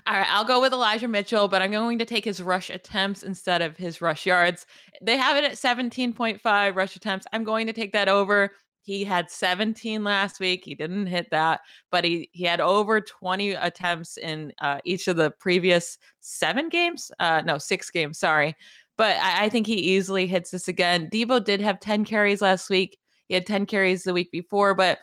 [0.07, 3.23] All right, I'll go with Elijah Mitchell, but I'm going to take his rush attempts
[3.23, 4.67] instead of his rush yards.
[5.01, 7.27] They have it at 17.5 rush attempts.
[7.33, 8.51] I'm going to take that over.
[8.83, 10.64] He had 17 last week.
[10.64, 15.16] He didn't hit that, but he he had over 20 attempts in uh, each of
[15.16, 17.11] the previous seven games.
[17.21, 18.18] Uh, no, six games.
[18.18, 18.57] Sorry,
[18.97, 21.09] but I, I think he easily hits this again.
[21.12, 22.99] Deebo did have 10 carries last week.
[23.29, 24.99] He had 10 carries the week before, but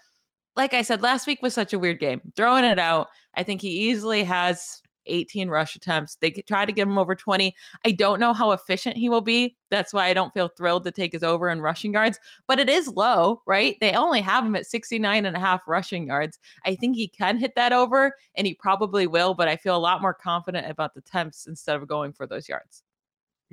[0.56, 2.22] like I said, last week was such a weird game.
[2.36, 6.16] Throwing it out, I think he easily has 18 rush attempts.
[6.16, 7.56] They try to give him over 20.
[7.86, 9.56] I don't know how efficient he will be.
[9.70, 12.70] That's why I don't feel thrilled to take his over in rushing yards, but it
[12.70, 13.78] is low, right?
[13.82, 16.40] They only have him at 69 and a half rushing yards.
[16.66, 19.78] I think he can hit that over and he probably will, but I feel a
[19.78, 22.84] lot more confident about the attempts instead of going for those yards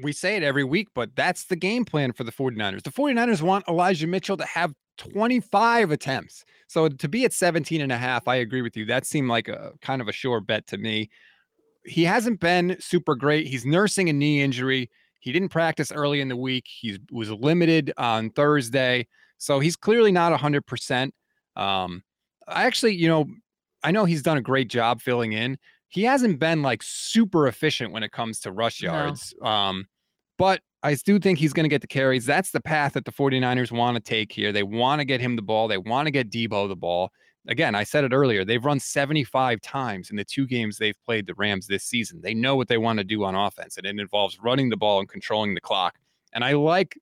[0.03, 2.83] we say it every week, but that's the game plan for the 49ers.
[2.83, 6.45] The 49ers want Elijah Mitchell to have 25 attempts.
[6.69, 8.85] So to be at 17 and a half, I agree with you.
[8.87, 11.11] That seemed like a kind of a sure bet to me
[11.87, 13.47] he hasn't been super great.
[13.47, 14.91] He's nursing a knee injury.
[15.21, 16.65] He didn't practice early in the week.
[16.67, 19.07] He was limited on Thursday.
[19.39, 21.11] So he's clearly not 100%.
[21.57, 22.03] Um,
[22.49, 23.27] I actually, you know,
[23.83, 25.59] I know he's done a great job filling in.
[25.89, 29.35] He hasn't been like super efficient when it comes to rush yards.
[29.41, 29.49] No.
[29.49, 29.87] Um,
[30.39, 32.27] but I do think he's going to get the carries.
[32.27, 34.53] That's the path that the 49ers want to take here.
[34.53, 35.69] They want to get him the ball.
[35.69, 37.11] They want to get Deebo the ball
[37.49, 41.27] again, I said it earlier, they've run 75 times in the two games they've played
[41.27, 42.21] the Rams this season.
[42.21, 45.01] They know what they want to do on offense, and it involves running the ball
[45.01, 45.97] and controlling the clock.
[46.33, 46.99] And I like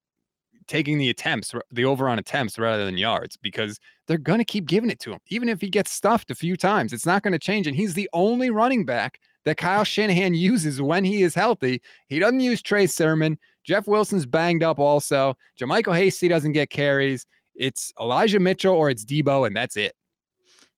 [0.66, 4.66] taking the attempts, the over on attempts rather than yards, because they're going to keep
[4.66, 5.18] giving it to him.
[5.28, 7.66] Even if he gets stuffed a few times, it's not going to change.
[7.66, 11.82] And he's the only running back that Kyle Shanahan uses when he is healthy.
[12.08, 13.38] He doesn't use Trey Sermon.
[13.64, 15.36] Jeff Wilson's banged up also.
[15.60, 17.26] JaMycal Hasty doesn't get carries.
[17.54, 19.94] It's Elijah Mitchell or it's Deebo, and that's it.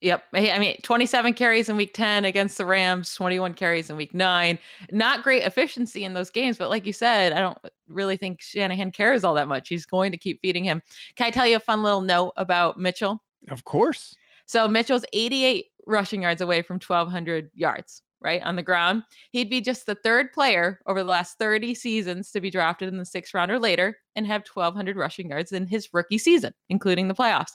[0.02, 0.24] Yep.
[0.35, 4.59] I mean, 27 carries in week 10 against the Rams, 21 carries in week nine.
[4.92, 8.92] Not great efficiency in those games, but like you said, I don't really think Shanahan
[8.92, 9.68] cares all that much.
[9.68, 10.82] He's going to keep feeding him.
[11.16, 13.22] Can I tell you a fun little note about Mitchell?
[13.48, 14.14] Of course.
[14.44, 18.42] So Mitchell's 88 rushing yards away from 1,200 yards, right?
[18.42, 19.02] On the ground.
[19.30, 22.98] He'd be just the third player over the last 30 seasons to be drafted in
[22.98, 27.09] the sixth round or later and have 1,200 rushing yards in his rookie season, including
[27.09, 27.52] the playoffs.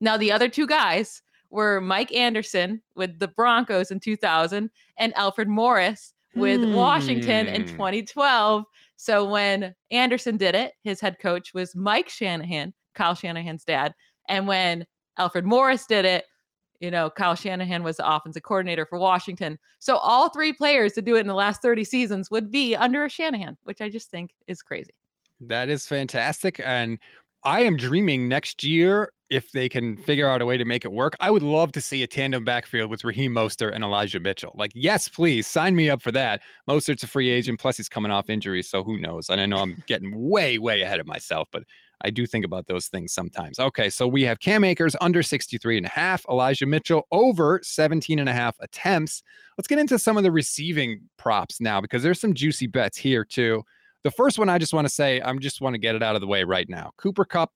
[0.00, 1.22] Now, the other two guys,
[1.56, 6.74] were Mike Anderson with the Broncos in 2000 and Alfred Morris with hmm.
[6.74, 8.64] Washington in 2012.
[8.96, 13.94] So when Anderson did it, his head coach was Mike Shanahan, Kyle Shanahan's dad.
[14.28, 14.84] And when
[15.18, 16.26] Alfred Morris did it,
[16.80, 19.58] you know, Kyle Shanahan was the offensive coordinator for Washington.
[19.78, 23.06] So all three players to do it in the last 30 seasons would be under
[23.06, 24.92] a Shanahan, which I just think is crazy.
[25.40, 26.60] That is fantastic.
[26.62, 26.98] And
[27.44, 30.92] I am dreaming next year if they can figure out a way to make it
[30.92, 31.16] work.
[31.20, 34.52] I would love to see a tandem backfield with Raheem Mostert and Elijah Mitchell.
[34.54, 36.42] Like, yes, please sign me up for that.
[36.68, 39.28] Mostert's a free agent, plus he's coming off injury, so who knows?
[39.28, 41.64] And I know I'm getting way, way ahead of myself, but
[42.02, 43.58] I do think about those things sometimes.
[43.58, 48.18] Okay, so we have Cam Akers under 63 and a half, Elijah Mitchell over 17
[48.18, 49.22] and a half attempts.
[49.56, 53.24] Let's get into some of the receiving props now because there's some juicy bets here
[53.24, 53.62] too.
[54.04, 56.14] The first one I just want to say, I'm just want to get it out
[56.14, 56.92] of the way right now.
[56.96, 57.50] Cooper Kupp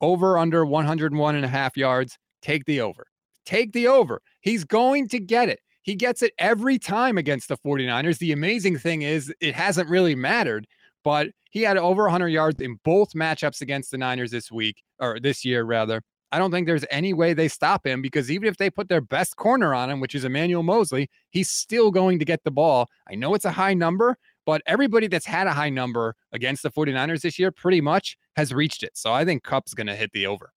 [0.00, 2.18] over under 101 and a half yards.
[2.42, 3.06] Take the over.
[3.46, 4.20] Take the over.
[4.40, 5.60] He's going to get it.
[5.82, 8.18] He gets it every time against the 49ers.
[8.18, 10.66] The amazing thing is, it hasn't really mattered,
[11.02, 15.20] but he had over 100 yards in both matchups against the Niners this week, or
[15.20, 16.02] this year, rather.
[16.32, 19.00] I don't think there's any way they stop him because even if they put their
[19.00, 22.88] best corner on him, which is Emmanuel Moseley, he's still going to get the ball.
[23.08, 26.70] I know it's a high number, but everybody that's had a high number against the
[26.70, 28.92] 49ers this year pretty much has reached it.
[28.94, 30.52] So I think Kupp's going to hit the over.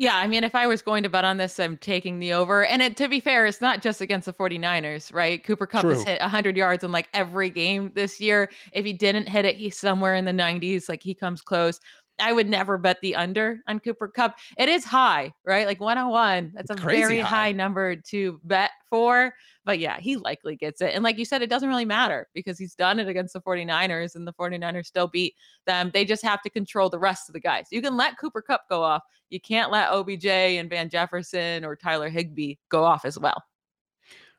[0.00, 2.64] Yeah, I mean, if I was going to bet on this, I'm taking the over.
[2.64, 5.44] And it, to be fair, it's not just against the 49ers, right?
[5.44, 5.90] Cooper Kupp True.
[5.90, 8.48] has hit 100 yards in like every game this year.
[8.72, 10.88] If he didn't hit it, he's somewhere in the 90s.
[10.88, 11.80] Like he comes close.
[12.20, 14.38] I would never bet the under on Cooper Kupp.
[14.58, 15.66] It is high, right?
[15.66, 16.52] Like 101.
[16.54, 17.28] That's a Crazy very high.
[17.28, 19.32] high number to bet for.
[19.64, 20.94] But yeah, he likely gets it.
[20.94, 24.14] And like you said, it doesn't really matter because he's done it against the 49ers
[24.14, 25.34] and the 49ers still beat
[25.66, 25.90] them.
[25.92, 27.66] They just have to control the rest of the guys.
[27.70, 29.02] You can let Cooper Kupp go off.
[29.28, 33.42] You can't let OBJ and Van Jefferson or Tyler Higbee go off as well.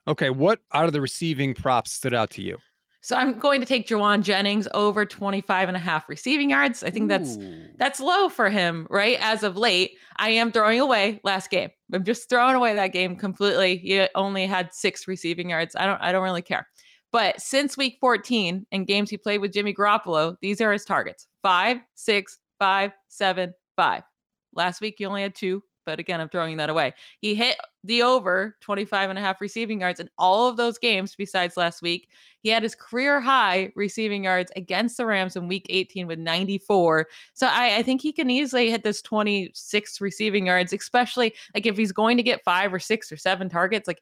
[0.07, 0.29] Okay.
[0.29, 2.57] What out of the receiving props stood out to you?
[3.01, 6.83] So I'm going to take Jauan Jennings over 25 and a half receiving yards.
[6.83, 7.37] I think that's
[7.77, 9.17] that's low for him, right?
[9.19, 11.69] As of late, I am throwing away last game.
[11.91, 13.77] I'm just throwing away that game completely.
[13.77, 15.75] He only had 6 receiving yards.
[15.75, 16.67] I don't I don't really care.
[17.11, 21.27] But since week 14 and games he played with Jimmy Garoppolo, these are his targets.
[21.41, 24.03] Five, six, five, seven, five.
[24.53, 26.93] Last week he only had two, but again, I'm throwing that away.
[27.19, 31.15] He hit the over 25 and a half receiving yards in all of those games
[31.15, 32.09] besides last week.
[32.41, 37.07] He had his career high receiving yards against the Rams in week 18 with 94.
[37.33, 41.77] So I, I think he can easily hit this 26 receiving yards, especially like if
[41.77, 44.01] he's going to get five or six or seven targets, like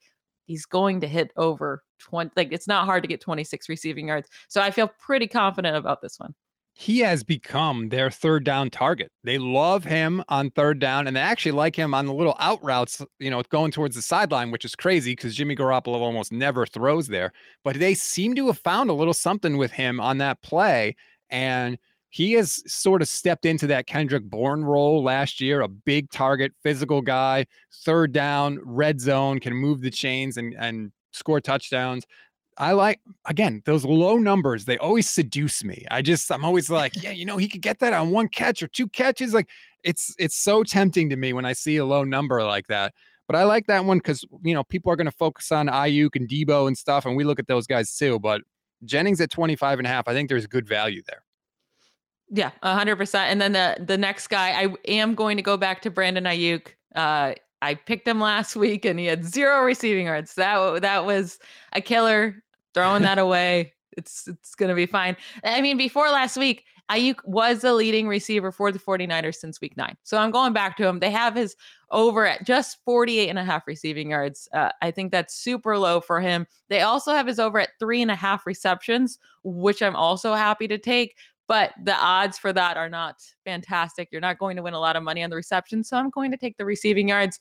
[0.50, 4.30] he's going to hit over 20 like it's not hard to get 26 receiving yards
[4.48, 6.34] so i feel pretty confident about this one
[6.80, 9.12] he has become their third down target.
[9.26, 12.64] They love him on third down, and they actually like him on the little out
[12.64, 16.66] routes, you know, going towards the sideline, which is crazy because Jimmy Garoppolo almost never
[16.66, 17.34] throws there.
[17.66, 20.96] But they seem to have found a little something with him on that play.
[21.30, 21.78] And
[22.12, 26.54] he has sort of stepped into that Kendrick Bourne role last year, a big target,
[26.64, 27.46] physical guy,
[27.84, 32.06] third down, red zone, can move the chains and and score touchdowns.
[32.60, 34.66] I like again those low numbers.
[34.66, 35.86] They always seduce me.
[35.90, 38.62] I just I'm always like, yeah, you know, he could get that on one catch
[38.62, 39.34] or two catches.
[39.34, 39.50] Like
[39.84, 42.94] it's it's so tempting to me when I see a low number like that.
[43.28, 46.16] But I like that one because you know people are going to focus on Aiyuk
[46.16, 48.20] and Deebo and stuff, and we look at those guys too.
[48.20, 48.42] But
[48.84, 51.24] Jennings at 25 and a half, I think there's good value there.
[52.32, 53.32] Yeah, hundred percent.
[53.32, 56.68] And then the the next guy, I am going to go back to Brandon Aiyuk.
[56.96, 60.34] Uh, I picked him last week, and he had zero receiving yards.
[60.36, 61.40] That that was
[61.74, 62.44] a killer
[62.74, 63.74] throwing that away.
[63.98, 65.18] It's it's going to be fine.
[65.44, 69.78] I mean, before last week, Aiyuk was the leading receiver for the 49ers since week
[69.78, 69.96] nine.
[70.04, 71.00] So I'm going back to him.
[71.00, 71.56] They have his
[71.92, 74.48] over at just 48 and a half receiving yards.
[74.54, 76.48] Uh, I think that's super low for him.
[76.70, 80.68] They also have his over at three and a half receptions, which I'm also happy
[80.68, 81.16] to take
[81.50, 84.10] but the odds for that are not fantastic.
[84.12, 85.84] You're not going to win a lot of money on the reception.
[85.84, 87.40] So I'm going to take the receiving yards.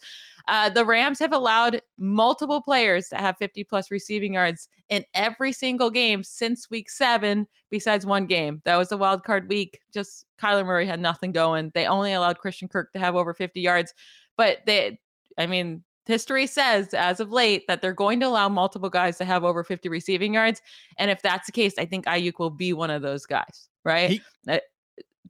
[0.49, 5.53] Uh, the Rams have allowed multiple players to have 50 plus receiving yards in every
[5.53, 8.62] single game since week seven, besides one game.
[8.64, 9.79] That was a wild card week.
[9.92, 11.71] Just Kyler Murray had nothing going.
[11.75, 13.92] They only allowed Christian Kirk to have over 50 yards.
[14.38, 14.99] But they,
[15.37, 19.27] I mean, history says as of late that they're going to allow multiple guys to
[19.27, 20.62] have over 50 receiving yards.
[20.97, 24.11] And if that's the case, I think Aiyuk will be one of those guys right?
[24.11, 24.59] He- uh,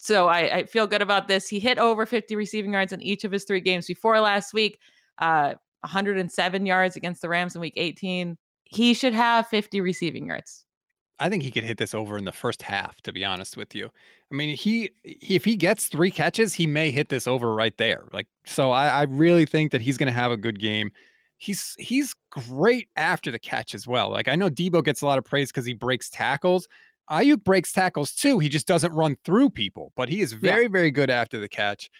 [0.01, 1.49] so I, I, feel good about this.
[1.49, 4.79] He hit over 50 receiving yards in each of his three games before last week.
[5.19, 8.37] Uh, 107 yards against the Rams in Week 18.
[8.65, 10.65] He should have 50 receiving yards.
[11.21, 13.01] I think he could hit this over in the first half.
[13.03, 13.91] To be honest with you,
[14.31, 18.05] I mean, he if he gets three catches, he may hit this over right there.
[18.13, 20.93] Like, so I, I really think that he's going to have a good game.
[21.39, 24.11] He's he's great after the catch as well.
[24.11, 26.69] Like I know Deebo gets a lot of praise because he breaks tackles,
[27.11, 28.39] Aiyuk breaks tackles too.
[28.39, 30.69] He just doesn't run through people, but he is very, yeah.
[30.69, 31.91] very good after the catch.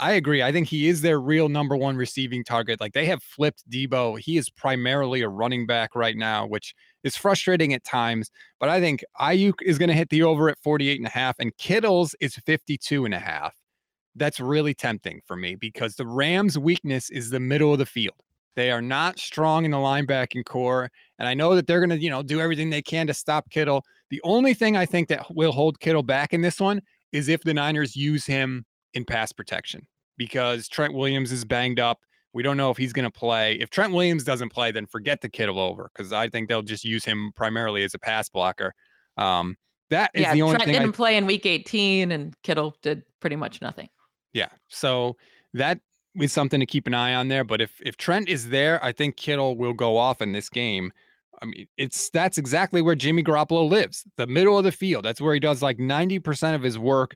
[0.00, 0.42] I agree.
[0.42, 2.80] I think he is their real number one receiving target.
[2.80, 4.20] Like they have flipped Deebo.
[4.20, 8.30] He is primarily a running back right now, which is frustrating at times.
[8.60, 11.36] But I think Aiyuk is going to hit the over at 48 and a half,
[11.40, 13.56] and Kittle's is 52 and a half.
[14.14, 18.16] That's really tempting for me because the Rams' weakness is the middle of the field.
[18.58, 20.90] They are not strong in the linebacking corps.
[21.20, 23.48] And I know that they're going to, you know, do everything they can to stop
[23.50, 23.84] Kittle.
[24.10, 27.40] The only thing I think that will hold Kittle back in this one is if
[27.44, 32.00] the Niners use him in pass protection because Trent Williams is banged up.
[32.34, 33.54] We don't know if he's going to play.
[33.60, 36.84] If Trent Williams doesn't play, then forget the Kittle over because I think they'll just
[36.84, 38.74] use him primarily as a pass blocker.
[39.16, 39.54] Um,
[39.90, 40.58] that is yeah, the only thing.
[40.58, 40.80] Trent thing.
[40.80, 43.88] didn't I, play in Week 18, and Kittle did pretty much nothing.
[44.32, 45.16] Yeah, so
[45.54, 45.78] that
[46.22, 47.44] is something to keep an eye on there.
[47.44, 50.92] But if if Trent is there, I think Kittle will go off in this game.
[51.40, 55.04] I mean, it's that's exactly where Jimmy Garoppolo lives, the middle of the field.
[55.04, 57.14] That's where he does like 90% of his work.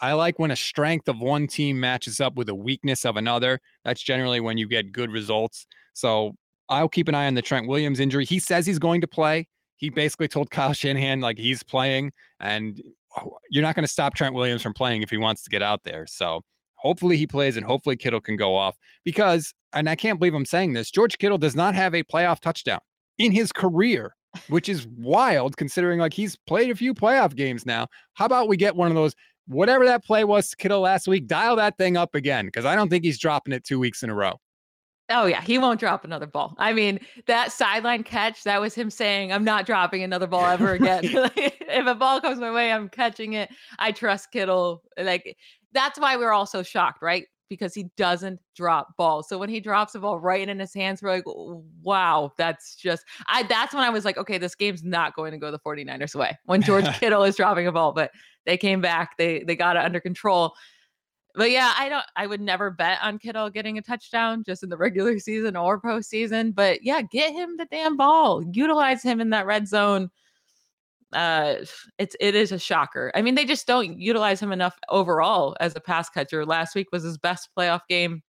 [0.00, 3.60] I like when a strength of one team matches up with a weakness of another.
[3.84, 5.66] That's generally when you get good results.
[5.92, 6.36] So
[6.68, 8.24] I'll keep an eye on the Trent Williams injury.
[8.24, 9.46] He says he's going to play.
[9.76, 12.80] He basically told Kyle Shanahan like he's playing, and
[13.18, 15.62] oh, you're not going to stop Trent Williams from playing if he wants to get
[15.62, 16.06] out there.
[16.06, 16.42] So
[16.84, 20.44] hopefully he plays and hopefully Kittle can go off because, and I can't believe I'm
[20.44, 22.80] saying this, George Kittle does not have a playoff touchdown
[23.18, 24.14] in his career,
[24.48, 27.88] which is wild considering like he's played a few playoff games now.
[28.12, 29.14] How about we get one of those,
[29.46, 32.76] whatever that play was to Kittle last week, dial that thing up again because I
[32.76, 34.38] don't think he's dropping it two weeks in a row.
[35.10, 36.54] Oh yeah, he won't drop another ball.
[36.58, 40.72] I mean, that sideline catch, that was him saying, "I'm not dropping another ball ever
[40.74, 43.50] again." if a ball comes my way, I'm catching it.
[43.78, 44.82] I trust Kittle.
[44.98, 45.36] Like
[45.74, 47.26] that's why we're all so shocked, right?
[47.48, 49.28] because he doesn't drop balls.
[49.28, 51.24] So when he drops a ball right in his hands, we're like,
[51.82, 55.38] wow, that's just I that's when I was like, okay, this game's not going to
[55.38, 56.38] go the 49ers way.
[56.46, 58.10] When George Kittle is dropping a ball, but
[58.46, 60.54] they came back, they they got it under control.
[61.36, 64.68] But yeah, I don't I would never bet on Kittle getting a touchdown just in
[64.68, 66.54] the regular season or postseason.
[66.54, 68.42] But yeah, get him the damn ball.
[68.52, 70.10] Utilize him in that red zone
[71.12, 71.56] uh
[71.98, 73.12] it's it is a shocker.
[73.14, 76.44] I mean, they just don't utilize him enough overall as a pass catcher.
[76.44, 78.22] Last week was his best playoff game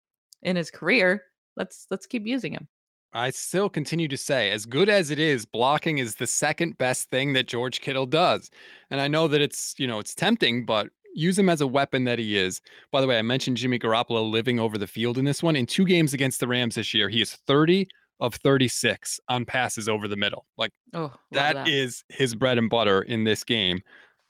[0.42, 1.22] in his career.
[1.56, 2.68] Let's let's keep using him.
[3.16, 7.10] I still continue to say, as good as it is, blocking is the second best
[7.10, 8.50] thing that George Kittle does.
[8.90, 12.02] And I know that it's, you know, it's tempting, but use him as a weapon
[12.04, 12.60] that he is.
[12.90, 15.54] By the way, I mentioned Jimmy Garoppolo living over the field in this one.
[15.54, 17.86] In two games against the Rams this year, he is 30
[18.20, 20.46] of 36 on passes over the middle.
[20.56, 21.68] Like Oh, that, that.
[21.68, 23.80] is his bread and butter in this game.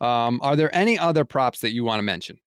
[0.00, 2.38] Um, are there any other props that you want to mention?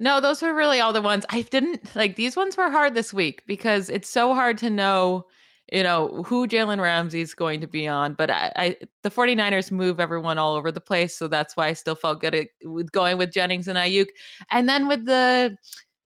[0.00, 1.24] No, those were really all the ones.
[1.28, 5.26] I didn't like these ones were hard this week because it's so hard to know,
[5.72, 8.14] you know, who Jalen Ramsey is going to be on.
[8.14, 11.16] But I, I the 49ers move everyone all over the place.
[11.16, 14.08] So that's why I still felt good at, with going with Jennings and Aiyuk.
[14.50, 15.56] And then with the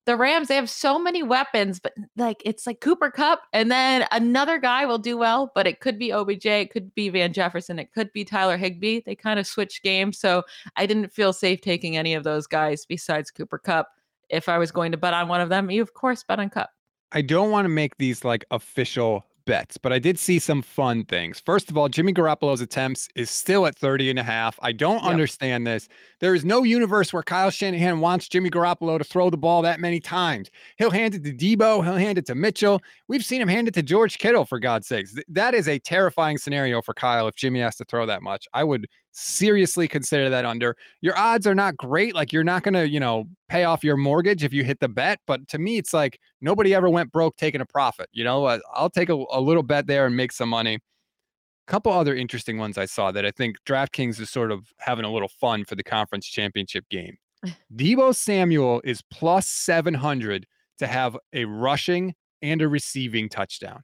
[0.09, 4.07] the Rams, they have so many weapons, but like it's like Cooper Kupp, and then
[4.11, 7.77] another guy will do well, but it could be OBJ, it could be Van Jefferson,
[7.77, 9.01] it could be Tyler Higbee.
[9.05, 10.17] They kind of switch games.
[10.17, 10.43] So
[10.75, 13.87] I didn't feel safe taking any of those guys besides Cooper Kupp.
[14.29, 16.49] If I was going to bet on one of them, you of course bet on
[16.49, 16.71] Kupp.
[17.11, 21.03] I don't want to make these like official bets, but I did see some fun
[21.05, 21.39] things.
[21.39, 24.57] First of all, Jimmy Garoppolo's attempts is still at 30 and a half.
[24.61, 25.11] I don't Yep.
[25.11, 25.89] understand this.
[26.19, 29.79] There is no universe where Kyle Shanahan wants Jimmy Garoppolo to throw the ball that
[29.79, 30.51] many times.
[30.77, 32.79] He'll hand it to Deebo, he'll hand it to Mitchell.
[33.07, 35.15] We've seen him hand it to George Kittle, for God's sakes.
[35.27, 38.47] That is a terrifying scenario for Kyle if Jimmy has to throw that much.
[38.53, 40.75] I would seriously consider that under.
[41.01, 42.15] Your odds are not great.
[42.15, 44.89] Like you're not going to, you know, pay off your mortgage if you hit the
[44.89, 45.19] bet.
[45.27, 48.09] But to me, it's like nobody ever went broke taking a profit.
[48.11, 50.75] You know, Uh, I'll take a, a little bet there and make some money.
[50.75, 55.05] A couple other interesting ones I saw that I think DraftKings is sort of having
[55.05, 57.17] a little fun for the conference championship game.
[57.75, 60.45] Deebo Samuel is plus 700
[60.79, 63.81] to have a rushing and a receiving touchdown.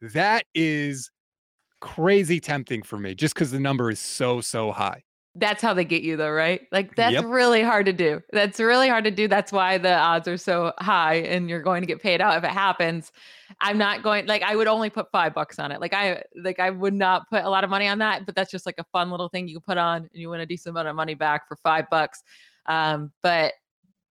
[0.00, 1.10] That is
[1.80, 5.04] crazy tempting for me just because the number is so, so high.
[5.34, 6.62] That's how they get you though, right?
[6.72, 7.26] Like that's Yep.
[7.26, 8.20] really hard to do.
[8.32, 9.28] That's really hard to do.
[9.28, 12.42] That's why the odds are so high and you're going to get paid out if
[12.42, 13.12] it happens.
[13.60, 15.80] I'm not going like I would only put 5 bucks on it.
[15.80, 18.50] Like I like I would not put a lot of money on that, but that's
[18.50, 20.72] just like a fun little thing you can put on and you win a decent
[20.72, 22.22] amount of money back for 5 bucks.
[22.66, 23.52] Um but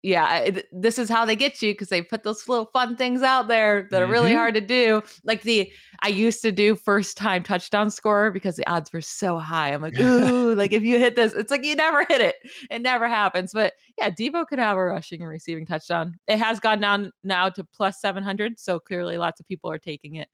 [0.02, 3.48] yeah, this is how they get you because they put those little fun things out
[3.48, 4.36] there that are really Mhm.
[4.36, 5.02] hard to do.
[5.24, 5.72] Like the
[6.02, 9.72] I used to do first time touchdown scorer because the odds were so high.
[9.72, 12.36] I'm like, ooh, like if you hit this, it's like you never hit it.
[12.70, 13.52] It never happens.
[13.52, 16.14] But yeah, Deebo could have a rushing and receiving touchdown.
[16.28, 18.60] It has gone down now to plus 700.
[18.60, 20.28] So clearly lots of people are taking it.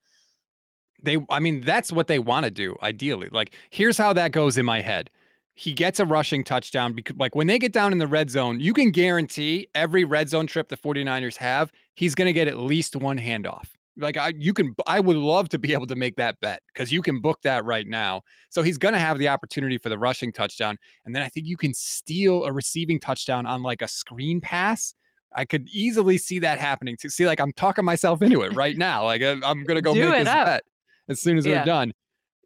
[1.03, 3.29] They, I mean, that's what they want to do ideally.
[3.31, 5.11] Like, here's how that goes in my head.
[5.57, 8.59] He gets a rushing touchdown because, like, when they get down in the red zone,
[8.59, 12.59] you can guarantee every red zone trip the 49ers have, he's going to get at
[12.59, 13.67] least one handoff.
[13.97, 16.91] Like, I, you can, I would love to be able to make that bet because
[16.91, 18.23] you can book that right now.
[18.51, 20.77] So he's going to have the opportunity for the rushing touchdown.
[21.05, 24.95] And then I think you can steal a receiving touchdown on like a screen pass.
[25.37, 26.97] I could easily see that happening.
[27.03, 29.05] To see, like, I'm talking myself into it right now.
[29.05, 30.47] Like, I'm, going to go Do make this up.
[30.47, 30.63] bet
[31.09, 31.61] as soon as Yeah.
[31.61, 31.93] we're done.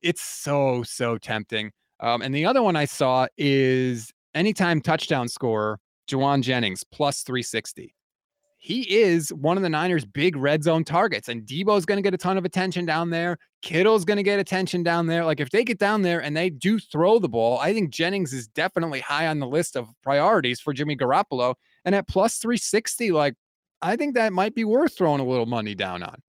[0.02, 1.70] It's so, so tempting.
[2.00, 5.78] Um, and the other one I saw is anytime touchdown scorer,
[6.08, 7.94] Jauan Jennings, plus 360.
[8.60, 12.12] He is one of the Niners' big red zone targets, and Deebo's going to get
[12.12, 13.38] a ton of attention down there.
[13.62, 15.24] Kittle's going to get attention down there.
[15.24, 18.32] Like, if they get down there and they do throw the ball, I think Jennings
[18.32, 21.54] is definitely high on the list of priorities for Jimmy Garoppolo.
[21.84, 23.34] And at plus 360, like,
[23.80, 26.20] I think that might be worth throwing a little money down on.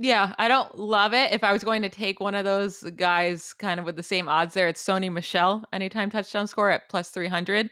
[0.00, 1.32] Yeah, I don't love it.
[1.32, 4.28] If I was going to take one of those guys kind of with the same
[4.28, 7.68] odds there, it's Sony Michel, anytime touchdown score at plus 300.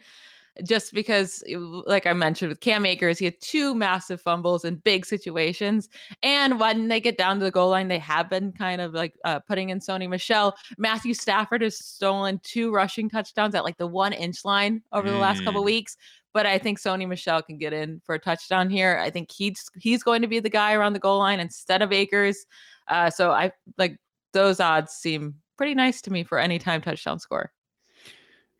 [0.64, 1.44] Just because,
[1.86, 5.90] like I mentioned with Cam Akers, he had two massive fumbles in big situations.
[6.22, 9.12] And when they get down to the goal line, they have been kind of like
[9.26, 10.56] uh, putting in Sony Michel.
[10.78, 15.18] Matthew Stafford has stolen two rushing touchdowns at like the one inch line over the
[15.18, 15.66] last couple Mm.
[15.66, 15.96] weeks.
[16.36, 19.00] But I think Sony Michel can get in for a touchdown here.
[19.02, 21.92] I think he's he's going to be the guy around the goal line instead of
[21.92, 22.44] Akers.
[22.88, 23.96] Uh, so I like
[24.34, 27.52] those odds seem pretty nice to me for any time touchdown score.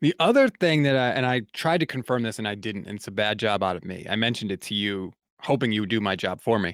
[0.01, 2.97] The other thing that I and I tried to confirm this and I didn't, and
[2.97, 4.07] it's a bad job out of me.
[4.09, 6.73] I mentioned it to you, hoping you would do my job for me.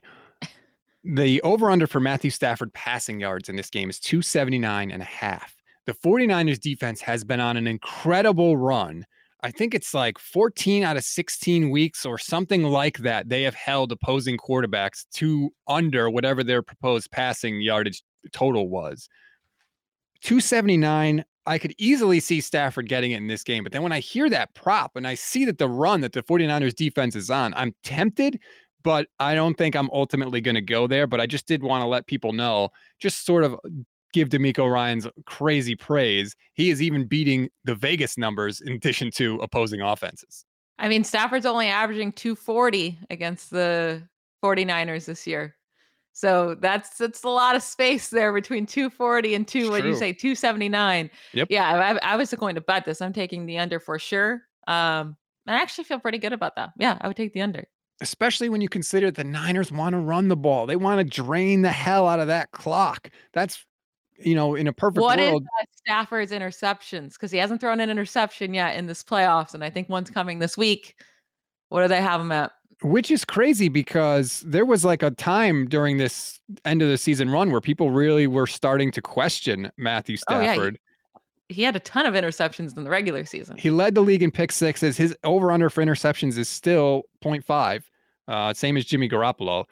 [1.03, 5.05] The over under for Matthew Stafford passing yards in this game is 279 and a
[5.05, 5.53] half.
[5.85, 9.05] The 49ers defense has been on an incredible run.
[9.43, 13.27] I think it's like 14 out of 16 weeks or something like that.
[13.27, 19.09] They have held opposing quarterbacks to under whatever their proposed passing yardage total was.
[20.21, 23.63] 279 I could easily see Stafford getting it in this game.
[23.63, 26.23] But then when I hear that prop and I see that the run that the
[26.23, 28.39] 49ers defense is on, I'm tempted,
[28.81, 31.05] but I don't think I'm ultimately going to go there.
[31.05, 32.69] But I just did want to let people know,
[32.99, 33.59] just sort of
[34.13, 36.35] give DeMeco Ryans crazy praise.
[36.53, 40.45] He is even beating the Vegas numbers in addition to opposing offenses.
[40.79, 44.01] I mean, Stafford's only averaging 240 against the
[44.43, 45.55] 49ers this year.
[46.13, 49.71] So that's that's a lot of space there between 240 and two.
[49.71, 50.13] What do you say?
[50.13, 51.09] 279.
[51.33, 51.47] Yep.
[51.49, 53.01] Yeah, I, I was going to bet this.
[53.01, 54.43] I'm taking the under for sure.
[54.67, 56.71] Um, I actually feel pretty good about that.
[56.77, 57.67] Yeah, I would take the under.
[57.99, 60.67] Especially when you consider the Niners want to run the ball.
[60.67, 63.09] They want to drain the hell out of that clock.
[63.33, 63.65] That's
[64.17, 65.43] you know, in a perfect what world.
[65.43, 67.13] What is Stafford's interceptions?
[67.13, 70.39] Because he hasn't thrown an interception yet in this playoffs, and I think one's coming
[70.39, 70.95] this week.
[71.69, 72.51] What do they have him at?
[72.81, 77.29] Which is crazy because there was like a time during this end of the season
[77.29, 80.77] run where people really were starting to question Matthew Stafford.
[81.15, 81.21] Oh, yeah.
[81.47, 83.57] he, he had a ton of interceptions in the regular season.
[83.57, 84.97] He led the league in pick sixes.
[84.97, 87.83] His over under for interceptions is still 0.5,
[88.27, 89.65] uh, same as Jimmy Garoppolo.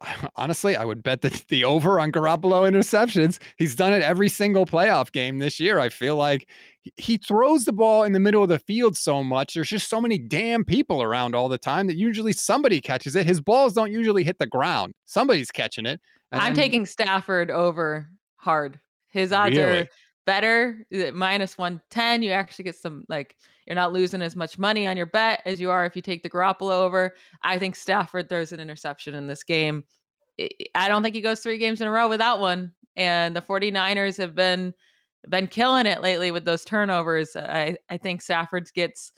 [0.36, 3.38] Honestly, I would bet the, the over on Garoppolo interceptions.
[3.56, 5.78] He's done it every single playoff game this year.
[5.78, 6.48] I feel like
[6.96, 9.54] he throws the ball in the middle of the field so much.
[9.54, 13.26] There's just so many damn people around all the time that usually somebody catches it.
[13.26, 14.94] His balls don't usually hit the ground.
[15.04, 16.00] Somebody's catching it.
[16.32, 18.78] I'm taking Stafford over hard.
[19.10, 19.80] His odds really?
[19.80, 19.88] are
[20.28, 23.34] better eh, minus 110 you actually get some like
[23.68, 26.22] you're not losing as much money on your bet as you are if you take
[26.22, 29.84] the Garoppolo over i think stafford throws an interception in this game
[30.74, 34.16] i don't think he goes three games in a row without one and the 49ers
[34.18, 34.74] have been
[35.28, 37.34] been killing it lately with those turnovers.
[37.36, 39.12] I, I think Stafford gets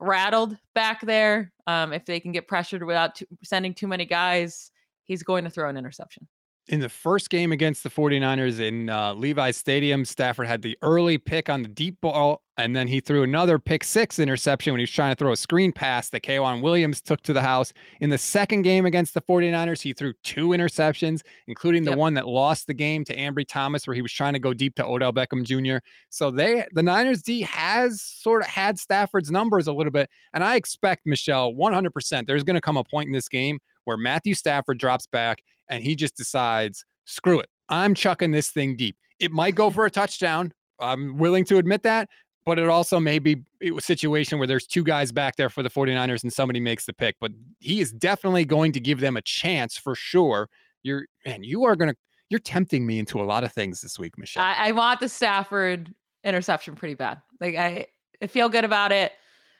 [0.00, 1.52] rattled back there.
[1.66, 4.70] Um, if they can get pressured without t- sending too many guys,
[5.04, 6.26] he's going to throw an interception
[6.68, 11.18] in the first game against the 49ers in uh, Levi's Stadium, Stafford had the early
[11.18, 14.84] pick on the deep ball, and then he threw another pick six interception when he
[14.84, 17.72] was trying to throw a screen pass that K'Waun Williams took to the house.
[18.00, 21.98] In the second game against the 49ers, he threw two interceptions, including the yep.
[21.98, 24.76] one that lost the game to Ambry Thomas, where he was trying to go deep
[24.76, 25.84] to Odell Beckham Jr.
[26.10, 30.44] So they, the Niners D has sort of had Stafford's numbers a little bit, and
[30.44, 32.26] I expect Michelle 100%.
[32.26, 35.42] There's going to come a point in this game where Matthew Stafford drops back
[35.72, 37.48] and he just decides, screw it.
[37.70, 38.96] I'm chucking this thing deep.
[39.18, 40.52] It might go for a touchdown.
[40.78, 42.10] I'm willing to admit that,
[42.44, 45.70] but it also may be a situation where there's two guys back there for the
[45.70, 47.16] 49ers and somebody makes the pick.
[47.20, 50.50] But he is definitely going to give them a chance for sure.
[50.82, 51.94] You're man, you are gonna
[52.28, 54.42] you're tempting me into a lot of things this week, Michelle.
[54.42, 55.94] I, I want the Stafford
[56.24, 57.22] interception pretty bad.
[57.40, 57.86] Like I,
[58.20, 59.12] I feel good about it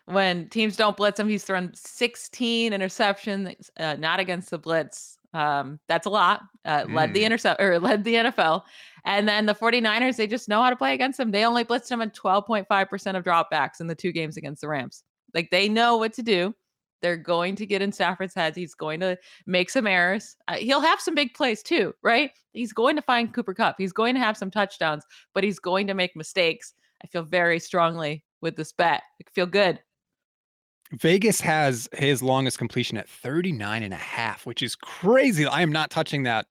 [0.06, 1.28] when teams don't blitz him.
[1.28, 5.18] He's thrown 16 interceptions, uh, not against the blitz.
[5.34, 6.42] Um, that's a lot.
[6.64, 6.94] Uh, mm.
[6.94, 7.26] Led the mm.
[7.26, 8.62] intercept or led the NFL.
[9.04, 11.30] And then the 49ers, they just know how to play against them.
[11.30, 15.02] They only blitzed him on 12.5% of dropbacks in the two games against the Rams.
[15.34, 16.54] Like they know what to do.
[17.00, 18.54] They're going to get in Stafford's head.
[18.54, 20.36] He's going to make some errors.
[20.46, 22.30] Uh, he'll have some big plays too, right?
[22.52, 23.74] He's going to find Cooper Kupp.
[23.76, 25.04] He's going to have some touchdowns,
[25.34, 26.74] but he's going to make mistakes.
[27.02, 29.02] I feel very strongly with this bet.
[29.20, 29.80] I feel good.
[30.92, 35.46] Vegas has his longest completion at 39 and a half, which is crazy.
[35.46, 36.46] I am not touching that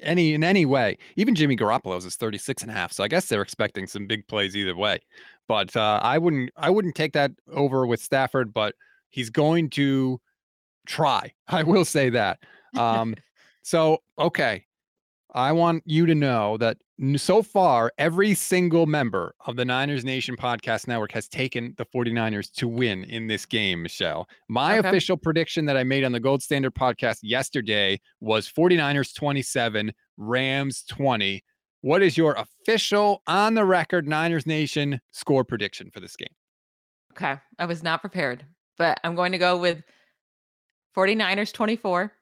[0.00, 0.98] any in any way.
[1.16, 2.92] Even Jimmy Garoppolo's is 36 and a half.
[2.92, 5.00] So I guess they're expecting some big plays either way.
[5.48, 8.74] But uh, I wouldn't I wouldn't take that over with Stafford, but
[9.10, 10.20] he's going to
[10.86, 11.32] try.
[11.48, 12.38] I will say that.
[12.76, 13.14] Um,
[13.62, 14.64] so okay.
[15.34, 16.78] I want you to know that
[17.16, 22.50] so far, every single member of the Niners Nation Podcast Network has taken the 49ers
[22.52, 24.28] to win in this game, Michelle.
[24.48, 24.88] My okay.
[24.88, 30.84] official prediction that I made on the Gold Standard podcast yesterday was 49ers 27, Rams
[30.90, 31.42] 20.
[31.82, 36.28] What is your official on the record Niners Nation score prediction for this game?
[37.12, 37.40] Okay.
[37.58, 38.44] I was not prepared,
[38.76, 39.82] but I'm going to go with
[40.96, 42.12] 49ers 24,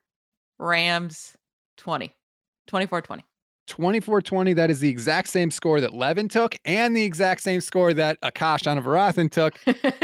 [0.58, 1.36] Rams
[1.78, 2.14] 20,
[2.68, 3.24] 24 20.
[3.66, 4.52] 24 20.
[4.52, 8.20] That is the exact same score that Levin took and the exact same score that
[8.20, 9.58] Akash Anavarathan took.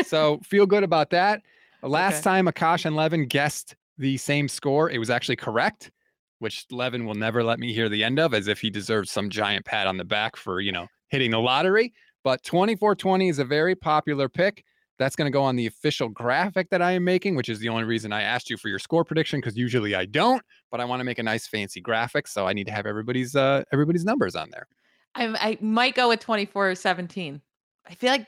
[0.07, 1.43] so feel good about that.
[1.83, 2.23] Last okay.
[2.23, 5.91] time Akash and Levin guessed the same score, it was actually correct,
[6.39, 9.31] which Levin will never let me hear the end of as if he deserves some
[9.31, 11.93] giant pat on the back for, you know, hitting the lottery.
[12.23, 14.65] But 24 20 is a very popular pick.
[14.99, 17.68] That's going to go on the official graphic that I am making, which is the
[17.68, 20.84] only reason I asked you for your score prediction because usually I don't, but I
[20.84, 24.05] want to make a nice fancy graphic, so I need to have everybody's uh everybody's
[24.05, 24.68] numbers on there.
[25.14, 27.40] I I might go with 24 or 17.
[27.86, 28.26] I feel like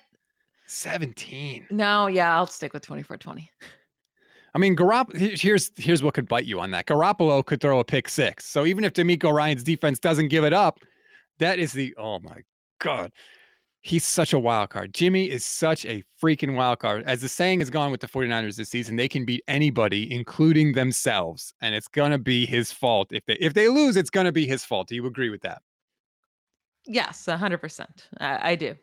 [0.66, 1.68] 17.
[1.70, 3.50] No, yeah, I'll stick with 24 20.
[4.54, 6.86] I mean, Garoppolo, here's here's what could bite you on that.
[6.86, 8.46] Garoppolo could throw a pick six.
[8.46, 10.80] So even if DeMeco Ryans defense doesn't give it up,
[11.38, 12.38] that is the oh my
[12.78, 13.12] god
[13.87, 14.93] he's such a wild card.
[14.93, 17.05] Jimmy is such a freaking wild card.
[17.07, 20.72] As the saying has gone with the 49ers this season, they can beat anybody, including
[20.72, 21.55] themselves.
[21.61, 23.09] And it's gonna be his fault.
[23.12, 24.89] If they if they lose, it's gonna be his fault.
[24.89, 25.62] Do you agree with that?
[26.84, 28.09] Yes, hundred percent.
[28.20, 28.76] I, do.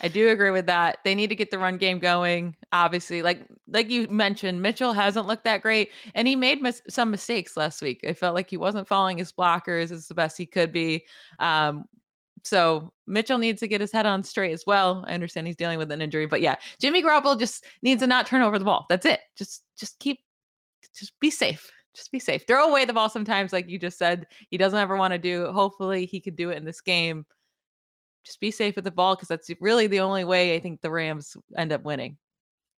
[0.00, 0.98] I do agree with that.
[1.04, 2.56] They need to get the run game going.
[2.72, 7.10] Obviously, like like you mentioned, Mitchell hasn't looked that great, and he made mis- some
[7.10, 8.04] mistakes last week.
[8.06, 11.06] I felt like he wasn't following his blockers as the best he could be.
[11.40, 11.86] Um,
[12.44, 15.04] so Mitchell needs to get his head on straight as well.
[15.06, 18.26] I understand he's dealing with an injury, but yeah, Jimmy Garoppolo just needs to not
[18.26, 18.86] turn over the ball.
[18.88, 19.20] That's it.
[19.36, 20.20] Just just keep
[20.94, 21.70] just be safe.
[21.94, 22.44] Just be safe.
[22.46, 24.26] Throw away the ball sometimes, like you just said.
[24.50, 25.50] He doesn't ever want to do.
[25.52, 27.24] Hopefully, he could do it in this game
[28.28, 30.90] just be safe with the ball because that's really the only way I think the
[30.90, 32.18] Rams end up winning.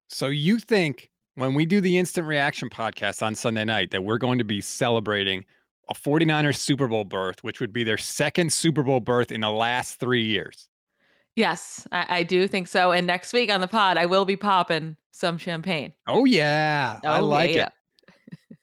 [0.08, 4.18] So you think when we do the instant reaction podcast on Sunday night that we're
[4.18, 5.44] going to be celebrating
[5.90, 9.50] a 49ers Super Bowl berth, which would be their second Super Bowl berth in the
[9.50, 10.68] last three years?
[11.36, 12.92] Yes, I, I do think so.
[12.92, 15.92] And next week on the pod, I will be popping some champagne.
[16.06, 17.00] Oh, yeah.
[17.04, 17.66] Oh, I like yeah.
[17.66, 17.72] it.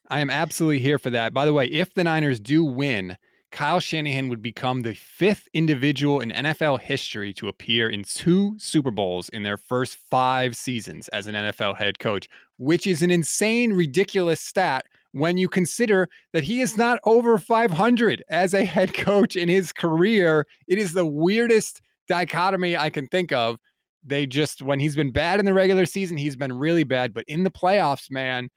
[0.09, 1.33] I am absolutely here for that.
[1.33, 3.17] By the way, if the Niners do win,
[3.51, 8.91] Kyle Shanahan would become the fifth individual in NFL history to appear in two Super
[8.91, 13.73] Bowls in their first five seasons as an NFL head coach, which is an insane,
[13.73, 19.35] ridiculous stat when you consider that he is not over 500 as a head coach
[19.35, 20.45] in his career.
[20.67, 23.57] It is the weirdest dichotomy I can think of.
[24.03, 27.25] They just, when he's been bad in the regular season, he's been really bad, but
[27.27, 28.49] in the playoffs, man,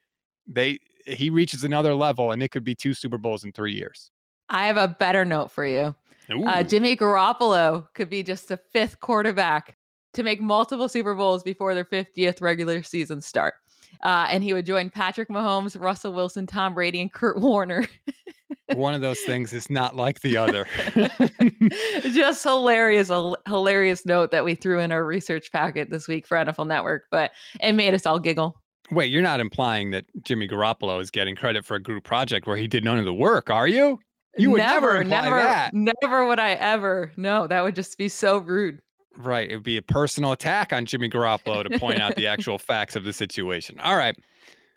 [0.47, 4.11] they he reaches another level and it could be two Super Bowls in three years.
[4.49, 5.95] I have a better note for you.
[6.29, 9.77] Uh, Jimmy Garoppolo could be just the fifth quarterback
[10.13, 13.55] to make multiple Super Bowls before their 50th regular season start.
[14.03, 17.87] Uh, and he would join Patrick Mahomes, Russell Wilson, Tom Brady, and Kurt Warner.
[18.73, 20.65] One of those things is not like the other.
[22.01, 26.37] Just hilarious, a hilarious note that we threw in our research packet this week for
[26.37, 28.55] NFL Network, but it made us all giggle.
[28.91, 32.57] Wait, you're not implying that Jimmy Garoppolo is getting credit for a group project where
[32.57, 33.99] he did none of the work, are you?
[34.37, 37.11] You would never, never, never, never would I ever.
[37.17, 38.81] No, that would just be so rude.
[39.17, 39.49] Right.
[39.49, 42.95] It would be a personal attack on Jimmy Garoppolo to point out the actual facts
[42.95, 43.79] of the situation.
[43.79, 44.17] All right.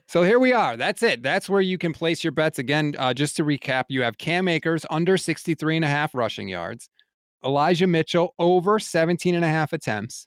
[0.07, 0.76] So here we are.
[0.76, 1.22] That's it.
[1.22, 2.59] That's where you can place your bets.
[2.59, 6.49] Again, uh, just to recap, you have Cam Akers under 63 and a half rushing
[6.49, 6.89] yards,
[7.45, 10.26] Elijah Mitchell over 17 and a half attempts,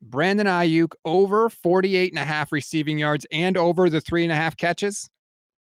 [0.00, 4.36] Brandon Aiyuk over 48 and a half receiving yards and over the three and a
[4.36, 5.10] half catches.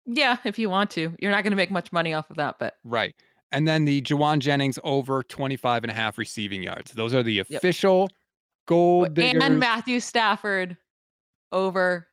[0.05, 1.13] Yeah, if you want to.
[1.19, 3.15] You're not going to make much money off of that, but right.
[3.52, 6.91] And then the Jauan Jennings over 25 and a half receiving yards.
[6.91, 8.12] Those are the official yep.
[8.66, 9.43] gold diggers.
[9.43, 10.78] And Matthew Stafford
[11.52, 12.08] over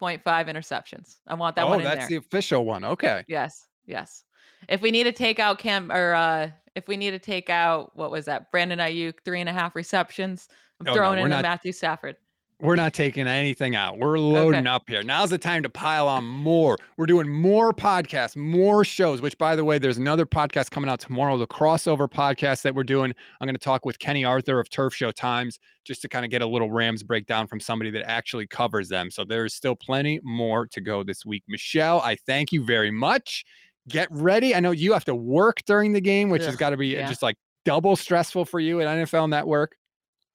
[0.00, 1.16] 0.5 interceptions.
[1.26, 2.84] I want that oh, one in that's the official one.
[2.84, 3.24] Okay.
[3.28, 3.66] Yes.
[3.86, 4.24] Yes.
[4.68, 7.90] If we need to take out Cam or uh if we need to take out
[7.94, 8.50] what was that?
[8.52, 10.48] Brandon Aiyuk, three and a half receptions.
[10.80, 12.16] I'm oh, throwing no, in not, Matthew Stafford.
[12.60, 13.98] We're not taking anything out.
[13.98, 14.74] We're loading okay.
[14.74, 15.02] up here.
[15.02, 16.76] Now's the time to pile on more.
[16.98, 21.00] We're doing more podcasts, more shows, which, by the way, there's another podcast coming out
[21.00, 23.14] tomorrow, the crossover podcast that we're doing.
[23.40, 26.30] I'm going to talk with Kenny Arthur of Turf Show Times just to kind of
[26.30, 29.10] get a little Rams breakdown from somebody that actually covers them.
[29.10, 31.44] So there's still plenty more to go this week.
[31.48, 33.42] Michelle, I thank you very much.
[33.88, 34.54] Get ready.
[34.54, 36.88] I know you have to work during the game, which Ugh, has got to be
[36.88, 37.08] yeah.
[37.08, 39.76] just like double stressful for you at NFL Network.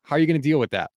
[0.03, 0.89] How are you going to deal with that?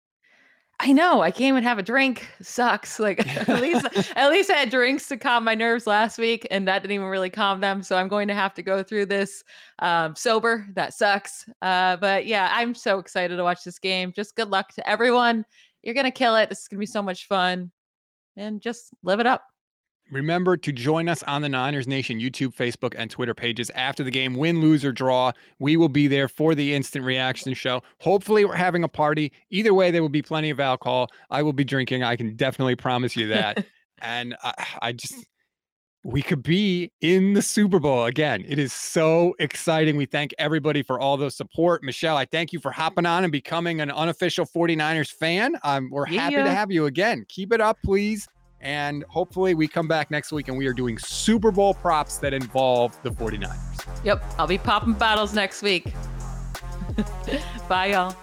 [0.79, 2.29] I know I can't even have a drink.
[2.43, 3.01] sucks.
[3.01, 6.69] Like at least at least I had drinks to calm my nerves last week, and
[6.69, 7.83] that didn't even really calm them.
[7.83, 9.43] So I'm going to have to go through this
[9.79, 10.67] um, sober.
[10.75, 11.49] That sucks.
[11.63, 14.13] Uh, but yeah, I'm so excited to watch this game.
[14.15, 15.45] Just good luck to everyone.
[15.83, 16.49] You're gonna kill it.
[16.49, 17.71] This is gonna be so much fun,
[18.37, 19.43] and just live it up.
[20.11, 24.11] Remember to join us on the Niners Nation YouTube, Facebook, and Twitter pages after the
[24.11, 25.33] game, win, lose, or draw.
[25.59, 27.83] We will be there for the instant reaction show.
[28.01, 29.33] Hopefully, we're having a party.
[29.51, 31.11] Either way, there will be plenty of alcohol.
[31.31, 32.05] I will be drinking.
[32.05, 33.67] I can definitely promise you that.
[34.01, 35.27] and I, I just,
[36.05, 38.45] we could be in the Super Bowl again.
[38.47, 39.97] It is so exciting.
[39.97, 41.83] We thank everybody for all the support.
[41.83, 45.57] Michelle, I thank you for hopping on and becoming an unofficial 49ers fan.
[45.65, 46.21] Um, we're yeah.
[46.21, 47.25] happy to have you again.
[47.29, 48.29] Keep it up, please.
[48.67, 52.35] And hopefully, we come back next week and we are doing Super Bowl props that
[52.35, 53.87] involve the 49ers.
[54.03, 54.25] Yep.
[54.41, 55.95] I'll be popping bottles next week.
[57.69, 58.17] Bye, y'all.